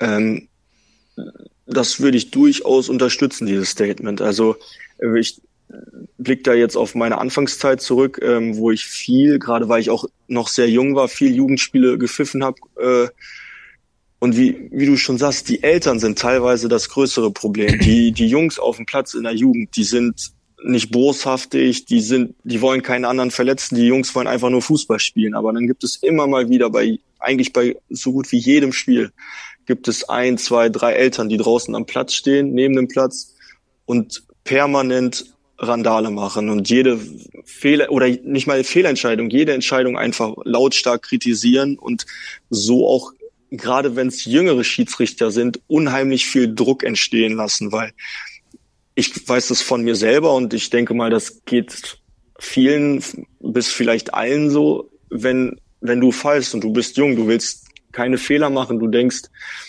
Ähm, 0.00 0.48
das 1.66 2.00
würde 2.00 2.16
ich 2.16 2.30
durchaus 2.30 2.88
unterstützen, 2.88 3.46
dieses 3.46 3.70
Statement. 3.70 4.20
Also 4.20 4.56
äh, 4.98 5.18
ich 5.18 5.40
blick 6.18 6.44
da 6.44 6.54
jetzt 6.54 6.76
auf 6.76 6.94
meine 6.94 7.18
Anfangszeit 7.18 7.80
zurück, 7.80 8.20
ähm, 8.22 8.56
wo 8.56 8.70
ich 8.70 8.84
viel, 8.84 9.38
gerade 9.38 9.68
weil 9.68 9.80
ich 9.80 9.90
auch 9.90 10.04
noch 10.28 10.48
sehr 10.48 10.68
jung 10.68 10.94
war, 10.94 11.08
viel 11.08 11.34
Jugendspiele 11.34 11.98
gepfiffen 11.98 12.44
habe. 12.44 12.56
Äh, 12.78 13.08
und 14.18 14.36
wie, 14.36 14.68
wie 14.70 14.86
du 14.86 14.96
schon 14.96 15.18
sagst, 15.18 15.48
die 15.48 15.62
Eltern 15.62 15.98
sind 15.98 16.18
teilweise 16.18 16.68
das 16.68 16.88
größere 16.88 17.32
Problem. 17.32 17.78
Die, 17.80 18.12
die 18.12 18.28
Jungs 18.28 18.58
auf 18.58 18.76
dem 18.76 18.86
Platz 18.86 19.14
in 19.14 19.24
der 19.24 19.34
Jugend, 19.34 19.76
die 19.76 19.84
sind 19.84 20.32
nicht 20.64 20.92
boshaftig, 20.92 21.86
die 21.86 22.00
sind, 22.00 22.36
die 22.44 22.60
wollen 22.60 22.82
keinen 22.82 23.04
anderen 23.04 23.32
verletzen, 23.32 23.74
die 23.74 23.86
Jungs 23.86 24.14
wollen 24.14 24.28
einfach 24.28 24.48
nur 24.48 24.62
Fußball 24.62 25.00
spielen. 25.00 25.34
Aber 25.34 25.52
dann 25.52 25.66
gibt 25.66 25.82
es 25.82 25.96
immer 25.96 26.28
mal 26.28 26.48
wieder 26.48 26.70
bei, 26.70 27.00
eigentlich 27.18 27.52
bei 27.52 27.76
so 27.90 28.12
gut 28.12 28.30
wie 28.30 28.38
jedem 28.38 28.72
Spiel, 28.72 29.10
gibt 29.66 29.88
es 29.88 30.08
ein, 30.08 30.38
zwei, 30.38 30.68
drei 30.68 30.92
Eltern, 30.92 31.28
die 31.28 31.36
draußen 31.36 31.74
am 31.74 31.86
Platz 31.86 32.14
stehen, 32.14 32.52
neben 32.52 32.76
dem 32.76 32.86
Platz 32.86 33.34
und 33.86 34.22
permanent 34.44 35.32
Randale 35.62 36.10
machen 36.10 36.50
und 36.50 36.68
jede 36.68 36.98
Fehler 37.44 37.90
oder 37.90 38.08
nicht 38.08 38.46
mal 38.46 38.64
Fehlentscheidung, 38.64 39.30
jede 39.30 39.54
Entscheidung 39.54 39.96
einfach 39.96 40.34
lautstark 40.44 41.02
kritisieren 41.02 41.78
und 41.78 42.04
so 42.50 42.86
auch 42.86 43.12
gerade 43.50 43.96
wenn 43.96 44.08
es 44.08 44.24
jüngere 44.24 44.64
Schiedsrichter 44.64 45.30
sind, 45.30 45.60
unheimlich 45.68 46.26
viel 46.26 46.52
Druck 46.52 46.82
entstehen 46.82 47.34
lassen, 47.34 47.70
weil 47.70 47.92
ich 48.94 49.28
weiß 49.28 49.48
das 49.48 49.62
von 49.62 49.82
mir 49.82 49.94
selber 49.94 50.34
und 50.34 50.52
ich 50.54 50.70
denke 50.70 50.94
mal, 50.94 51.10
das 51.10 51.44
geht 51.44 51.98
vielen 52.38 53.02
bis 53.40 53.68
vielleicht 53.68 54.14
allen 54.14 54.50
so, 54.50 54.90
wenn 55.10 55.60
wenn 55.82 56.00
du 56.00 56.12
fallst 56.12 56.54
und 56.54 56.62
du 56.62 56.72
bist 56.72 56.96
jung, 56.96 57.16
du 57.16 57.26
willst 57.26 57.61
keine 57.92 58.18
Fehler 58.18 58.50
machen, 58.50 58.78
du 58.78 58.88
denkst, 58.88 59.22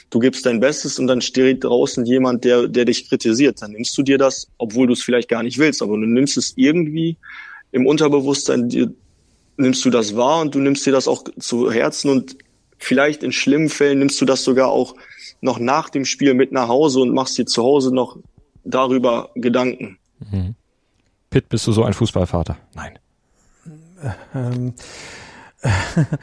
du 0.09 0.19
gibst 0.19 0.45
dein 0.45 0.59
Bestes 0.59 0.99
und 0.99 1.07
dann 1.07 1.21
steht 1.21 1.63
draußen 1.63 2.05
jemand, 2.05 2.43
der, 2.43 2.67
der 2.67 2.86
dich 2.86 3.09
kritisiert. 3.09 3.62
Dann 3.62 3.71
nimmst 3.71 3.97
du 3.97 4.03
dir 4.03 4.17
das, 4.17 4.47
obwohl 4.57 4.88
du 4.88 4.93
es 4.93 5.03
vielleicht 5.03 5.29
gar 5.29 5.43
nicht 5.43 5.57
willst, 5.57 5.81
aber 5.81 5.93
du 5.93 6.05
nimmst 6.05 6.38
es 6.38 6.53
irgendwie 6.55 7.17
im 7.71 7.86
Unterbewusstsein, 7.86 8.69
dir, 8.69 8.91
nimmst 9.57 9.83
du 9.86 9.89
das 9.89 10.15
wahr 10.15 10.41
und 10.41 10.55
du 10.55 10.59
nimmst 10.59 10.86
dir 10.86 10.91
das 10.91 11.07
auch 11.07 11.23
zu 11.39 11.71
Herzen 11.71 12.09
und 12.09 12.38
vielleicht 12.77 13.23
in 13.23 13.31
schlimmen 13.31 13.69
Fällen 13.69 13.99
nimmst 13.99 14.19
du 14.19 14.25
das 14.25 14.43
sogar 14.43 14.69
auch 14.69 14.95
noch 15.41 15.59
nach 15.59 15.89
dem 15.89 16.05
Spiel 16.05 16.33
mit 16.33 16.51
nach 16.51 16.67
Hause 16.67 17.01
und 17.01 17.13
machst 17.13 17.38
dir 17.38 17.45
zu 17.45 17.63
Hause 17.63 17.93
noch 17.93 18.17
darüber 18.63 19.29
Gedanken. 19.36 19.97
Mhm. 20.31 20.55
Pitt, 21.29 21.49
bist 21.49 21.67
du 21.67 21.71
so 21.71 21.83
ein 21.83 21.93
Fußballvater? 21.93 22.57
Nein. 22.75 22.99
Ähm, 24.36 24.73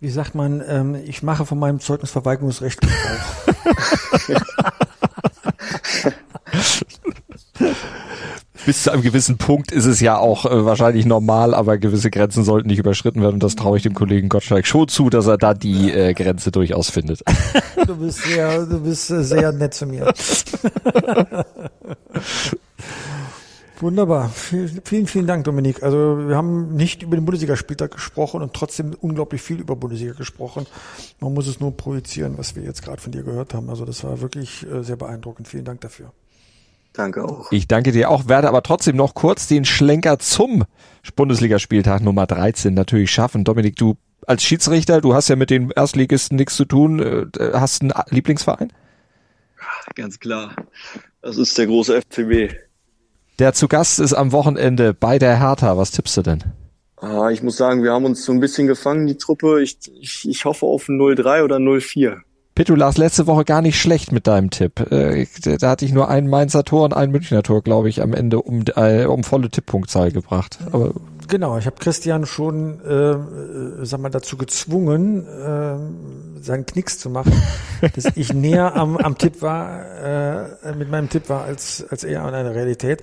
wie 0.00 0.10
sagt 0.10 0.34
man, 0.34 0.62
ähm, 0.66 0.94
ich 0.94 1.22
mache 1.22 1.44
von 1.44 1.58
meinem 1.58 1.80
Zeugnisverweigerungsrecht 1.80 2.80
Gebrauch. 2.80 2.96
Bis 8.66 8.82
zu 8.82 8.92
einem 8.92 9.02
gewissen 9.02 9.38
Punkt 9.38 9.72
ist 9.72 9.86
es 9.86 10.00
ja 10.00 10.18
auch 10.18 10.44
äh, 10.44 10.64
wahrscheinlich 10.64 11.06
normal, 11.06 11.54
aber 11.54 11.78
gewisse 11.78 12.10
Grenzen 12.10 12.44
sollten 12.44 12.68
nicht 12.68 12.78
überschritten 12.78 13.22
werden 13.22 13.34
und 13.34 13.42
das 13.42 13.56
traue 13.56 13.78
ich 13.78 13.82
dem 13.82 13.94
Kollegen 13.94 14.28
Gottschalk 14.28 14.66
schon 14.66 14.88
zu, 14.88 15.08
dass 15.08 15.26
er 15.26 15.38
da 15.38 15.54
die 15.54 15.90
äh, 15.90 16.12
Grenze 16.12 16.52
durchaus 16.52 16.90
findet. 16.90 17.22
Du 17.86 17.96
bist 17.96 18.22
sehr, 18.22 18.66
du 18.66 18.80
bist 18.80 19.06
sehr 19.06 19.52
nett 19.52 19.72
zu 19.72 19.86
mir. 19.86 20.12
Wunderbar. 23.80 24.28
Vielen, 24.30 25.06
vielen 25.06 25.26
Dank, 25.26 25.44
Dominik. 25.44 25.82
Also 25.82 26.28
wir 26.28 26.36
haben 26.36 26.74
nicht 26.74 27.02
über 27.02 27.16
den 27.16 27.24
Bundesligaspieltag 27.24 27.92
gesprochen 27.92 28.42
und 28.42 28.52
trotzdem 28.52 28.94
unglaublich 29.00 29.40
viel 29.40 29.60
über 29.60 29.76
Bundesliga 29.76 30.14
gesprochen. 30.14 30.66
Man 31.20 31.32
muss 31.32 31.46
es 31.46 31.60
nur 31.60 31.76
projizieren, 31.76 32.38
was 32.38 32.56
wir 32.56 32.64
jetzt 32.64 32.82
gerade 32.82 33.00
von 33.00 33.12
dir 33.12 33.22
gehört 33.22 33.54
haben. 33.54 33.70
Also 33.70 33.84
das 33.84 34.02
war 34.02 34.20
wirklich 34.20 34.66
äh, 34.66 34.82
sehr 34.82 34.96
beeindruckend. 34.96 35.46
Vielen 35.46 35.64
Dank 35.64 35.80
dafür. 35.80 36.12
Danke 36.92 37.24
auch. 37.24 37.52
Ich 37.52 37.68
danke 37.68 37.92
dir 37.92 38.10
auch, 38.10 38.26
werde 38.26 38.48
aber 38.48 38.62
trotzdem 38.64 38.96
noch 38.96 39.14
kurz 39.14 39.46
den 39.46 39.64
Schlenker 39.64 40.18
zum 40.18 40.64
Bundesligaspieltag 41.14 42.02
Nummer 42.02 42.26
13 42.26 42.74
natürlich 42.74 43.12
schaffen. 43.12 43.44
Dominik, 43.44 43.76
du 43.76 43.96
als 44.26 44.42
Schiedsrichter, 44.42 45.00
du 45.00 45.14
hast 45.14 45.28
ja 45.28 45.36
mit 45.36 45.50
den 45.50 45.70
Erstligisten 45.70 46.36
nichts 46.36 46.56
zu 46.56 46.64
tun. 46.64 46.98
Äh, 47.00 47.52
hast 47.52 47.82
einen 47.82 47.92
Lieblingsverein? 48.10 48.72
Ganz 49.94 50.18
klar. 50.18 50.56
Das 51.22 51.36
ist 51.36 51.56
der 51.56 51.66
große 51.66 52.02
FCB. 52.02 52.67
Der 53.38 53.52
zu 53.52 53.68
Gast 53.68 54.00
ist 54.00 54.14
am 54.14 54.32
Wochenende 54.32 54.94
bei 54.94 55.18
der 55.18 55.38
Hertha. 55.38 55.76
Was 55.76 55.92
tippst 55.92 56.16
du 56.16 56.22
denn? 56.22 56.42
Ah, 56.96 57.30
ich 57.30 57.42
muss 57.44 57.56
sagen, 57.56 57.84
wir 57.84 57.92
haben 57.92 58.04
uns 58.04 58.24
so 58.24 58.32
ein 58.32 58.40
bisschen 58.40 58.66
gefangen, 58.66 59.06
die 59.06 59.16
Truppe. 59.16 59.62
Ich, 59.62 59.78
ich, 60.00 60.28
ich 60.28 60.44
hoffe 60.44 60.66
auf 60.66 60.88
ein 60.88 60.98
0-3 60.98 61.44
oder 61.44 61.56
0-4. 61.58 62.16
Pitt, 62.56 62.68
du 62.68 62.74
lagst 62.74 62.98
letzte 62.98 63.28
Woche 63.28 63.44
gar 63.44 63.62
nicht 63.62 63.80
schlecht 63.80 64.10
mit 64.10 64.26
deinem 64.26 64.50
Tipp. 64.50 64.80
Äh, 64.90 65.26
da 65.60 65.70
hatte 65.70 65.84
ich 65.84 65.92
nur 65.92 66.08
ein 66.08 66.26
Mainzer 66.26 66.64
Tor 66.64 66.86
und 66.86 66.94
ein 66.94 67.12
Münchner 67.12 67.44
Tor, 67.44 67.62
glaube 67.62 67.88
ich, 67.88 68.02
am 68.02 68.12
Ende 68.12 68.42
um, 68.42 68.64
äh, 68.74 69.04
um 69.04 69.22
volle 69.22 69.48
Tipppunktzahl 69.48 70.10
gebracht. 70.10 70.58
Aber 70.72 70.94
Genau, 71.28 71.58
ich 71.58 71.66
habe 71.66 71.76
Christian 71.78 72.24
schon, 72.24 72.80
äh, 72.84 73.10
äh, 73.12 73.84
sag 73.84 74.00
mal, 74.00 74.08
dazu 74.08 74.38
gezwungen, 74.38 75.26
äh, 75.26 76.42
seinen 76.42 76.64
Knicks 76.64 76.98
zu 76.98 77.10
machen, 77.10 77.32
dass 77.94 78.16
ich 78.16 78.32
näher 78.32 78.74
am, 78.74 78.96
am 78.96 79.18
Tipp 79.18 79.42
war, 79.42 80.56
äh, 80.64 80.74
mit 80.74 80.90
meinem 80.90 81.10
Tipp 81.10 81.28
war, 81.28 81.44
als, 81.44 81.84
als 81.90 82.02
eher 82.02 82.22
an 82.22 82.32
einer 82.32 82.54
Realität. 82.54 83.02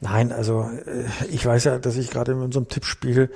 Nein, 0.00 0.30
also 0.30 0.70
äh, 0.86 1.26
ich 1.30 1.44
weiß 1.44 1.64
ja, 1.64 1.78
dass 1.78 1.96
ich 1.96 2.10
gerade 2.10 2.32
in 2.32 2.38
unserem 2.42 2.68
Tippspiel 2.68 3.30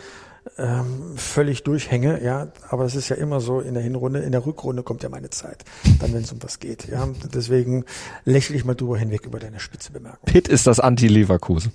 ähm, 0.57 1.15
völlig 1.17 1.65
durchhänge, 1.65 2.23
ja, 2.23 2.47
aber 2.69 2.85
es 2.85 2.95
ist 2.95 3.09
ja 3.09 3.17
immer 3.17 3.41
so 3.41 3.61
in 3.61 3.75
der 3.75 3.83
Hinrunde, 3.83 4.21
in 4.21 4.31
der 4.31 4.47
Rückrunde 4.47 4.85
kommt 4.85 5.03
ja 5.03 5.09
meine 5.09 5.31
Zeit, 5.31 5.65
dann 6.01 6.15
wenn 6.15 6.23
es 6.23 6.33
um 6.33 6.43
was 6.43 6.61
geht, 6.61 6.89
ja, 6.89 7.09
deswegen 7.35 7.85
lächle 8.25 8.55
ich 8.57 8.65
mal 8.65 8.75
drüber 8.75 8.99
hinweg 8.99 9.27
über 9.27 9.41
deine 9.41 9.59
spitze 9.59 9.91
Bemerkung. 9.91 10.21
Pitt 10.27 10.47
ist 10.47 10.67
das 10.69 10.79
Anti-Leverkusen. 10.79 11.73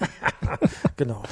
genau. 0.96 1.22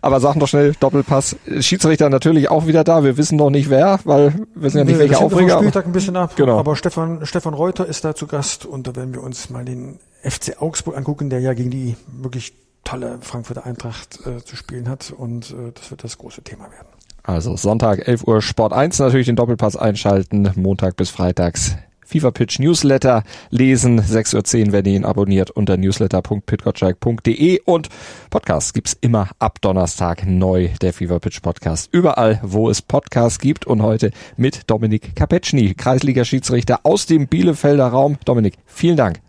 Aber 0.00 0.20
sagen 0.20 0.40
doch 0.40 0.48
schnell, 0.48 0.74
Doppelpass. 0.78 1.36
Schiedsrichter 1.60 2.10
natürlich 2.10 2.50
auch 2.50 2.66
wieder 2.66 2.84
da. 2.84 3.04
Wir 3.04 3.16
wissen 3.16 3.36
noch 3.36 3.50
nicht 3.50 3.70
wer, 3.70 4.00
weil 4.04 4.34
wir 4.34 4.62
wissen 4.62 4.78
ja 4.78 4.84
nicht, 4.84 4.94
nee, 4.94 5.00
welche 5.00 5.18
Aufreger. 5.18 5.58
Spieltag 5.58 5.86
ein 5.86 5.92
bisschen 5.92 6.16
ab. 6.16 6.36
Genau. 6.36 6.58
Aber 6.58 6.76
Stefan, 6.76 7.24
Stefan 7.24 7.54
Reuter 7.54 7.86
ist 7.86 8.04
da 8.04 8.14
zu 8.14 8.26
Gast 8.26 8.64
und 8.64 8.86
da 8.86 8.96
werden 8.96 9.14
wir 9.14 9.22
uns 9.22 9.50
mal 9.50 9.64
den 9.64 9.98
FC 10.22 10.60
Augsburg 10.60 10.96
angucken, 10.96 11.30
der 11.30 11.40
ja 11.40 11.54
gegen 11.54 11.70
die 11.70 11.96
wirklich 12.06 12.54
tolle 12.84 13.18
Frankfurter 13.20 13.64
Eintracht 13.64 14.20
äh, 14.26 14.42
zu 14.44 14.56
spielen 14.56 14.88
hat 14.88 15.12
und 15.16 15.50
äh, 15.50 15.72
das 15.74 15.90
wird 15.90 16.04
das 16.04 16.18
große 16.18 16.42
Thema 16.42 16.64
werden. 16.64 16.88
Also 17.22 17.56
Sonntag 17.56 18.08
11 18.08 18.26
Uhr 18.26 18.42
Sport 18.42 18.72
1 18.72 18.98
natürlich 18.98 19.26
den 19.26 19.36
Doppelpass 19.36 19.76
einschalten, 19.76 20.50
Montag 20.56 20.96
bis 20.96 21.10
Freitags 21.10 21.76
FIFA 22.12 22.30
Pitch 22.30 22.58
Newsletter 22.58 23.24
lesen. 23.50 24.00
6.10 24.00 24.66
Uhr, 24.66 24.72
wenn 24.72 24.84
ihr 24.84 24.96
ihn 24.96 25.04
abonniert 25.04 25.50
unter 25.50 25.78
newsletter.pitgotschalk.de 25.78 27.60
und 27.64 27.88
Podcasts 28.28 28.74
gibt's 28.74 28.96
immer 29.00 29.30
ab 29.38 29.60
Donnerstag 29.62 30.26
neu, 30.26 30.68
der 30.82 30.92
FIFA 30.92 31.18
Pitch 31.20 31.40
Podcast. 31.40 31.88
Überall, 31.90 32.38
wo 32.42 32.68
es 32.68 32.82
Podcasts 32.82 33.38
gibt 33.38 33.66
und 33.66 33.82
heute 33.82 34.10
mit 34.36 34.70
Dominik 34.70 35.16
Kapetschny, 35.16 35.74
Kreisliga-Schiedsrichter 35.74 36.80
aus 36.82 37.06
dem 37.06 37.28
Bielefelder 37.28 37.88
Raum. 37.88 38.18
Dominik, 38.26 38.54
vielen 38.66 38.96
Dank. 38.96 39.20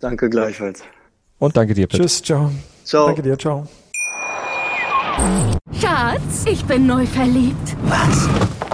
Danke 0.00 0.30
gleichfalls. 0.30 0.82
Und 1.38 1.56
danke 1.56 1.74
dir, 1.74 1.86
Pitt. 1.86 2.00
Tschüss, 2.00 2.22
ciao. 2.22 2.50
Ciao. 2.84 3.06
Danke 3.06 3.22
dir, 3.22 3.38
ciao. 3.38 3.66
Schatz, 5.78 6.46
ich 6.46 6.64
bin 6.64 6.86
neu 6.86 7.04
verliebt. 7.04 7.76
Was? 7.84 8.73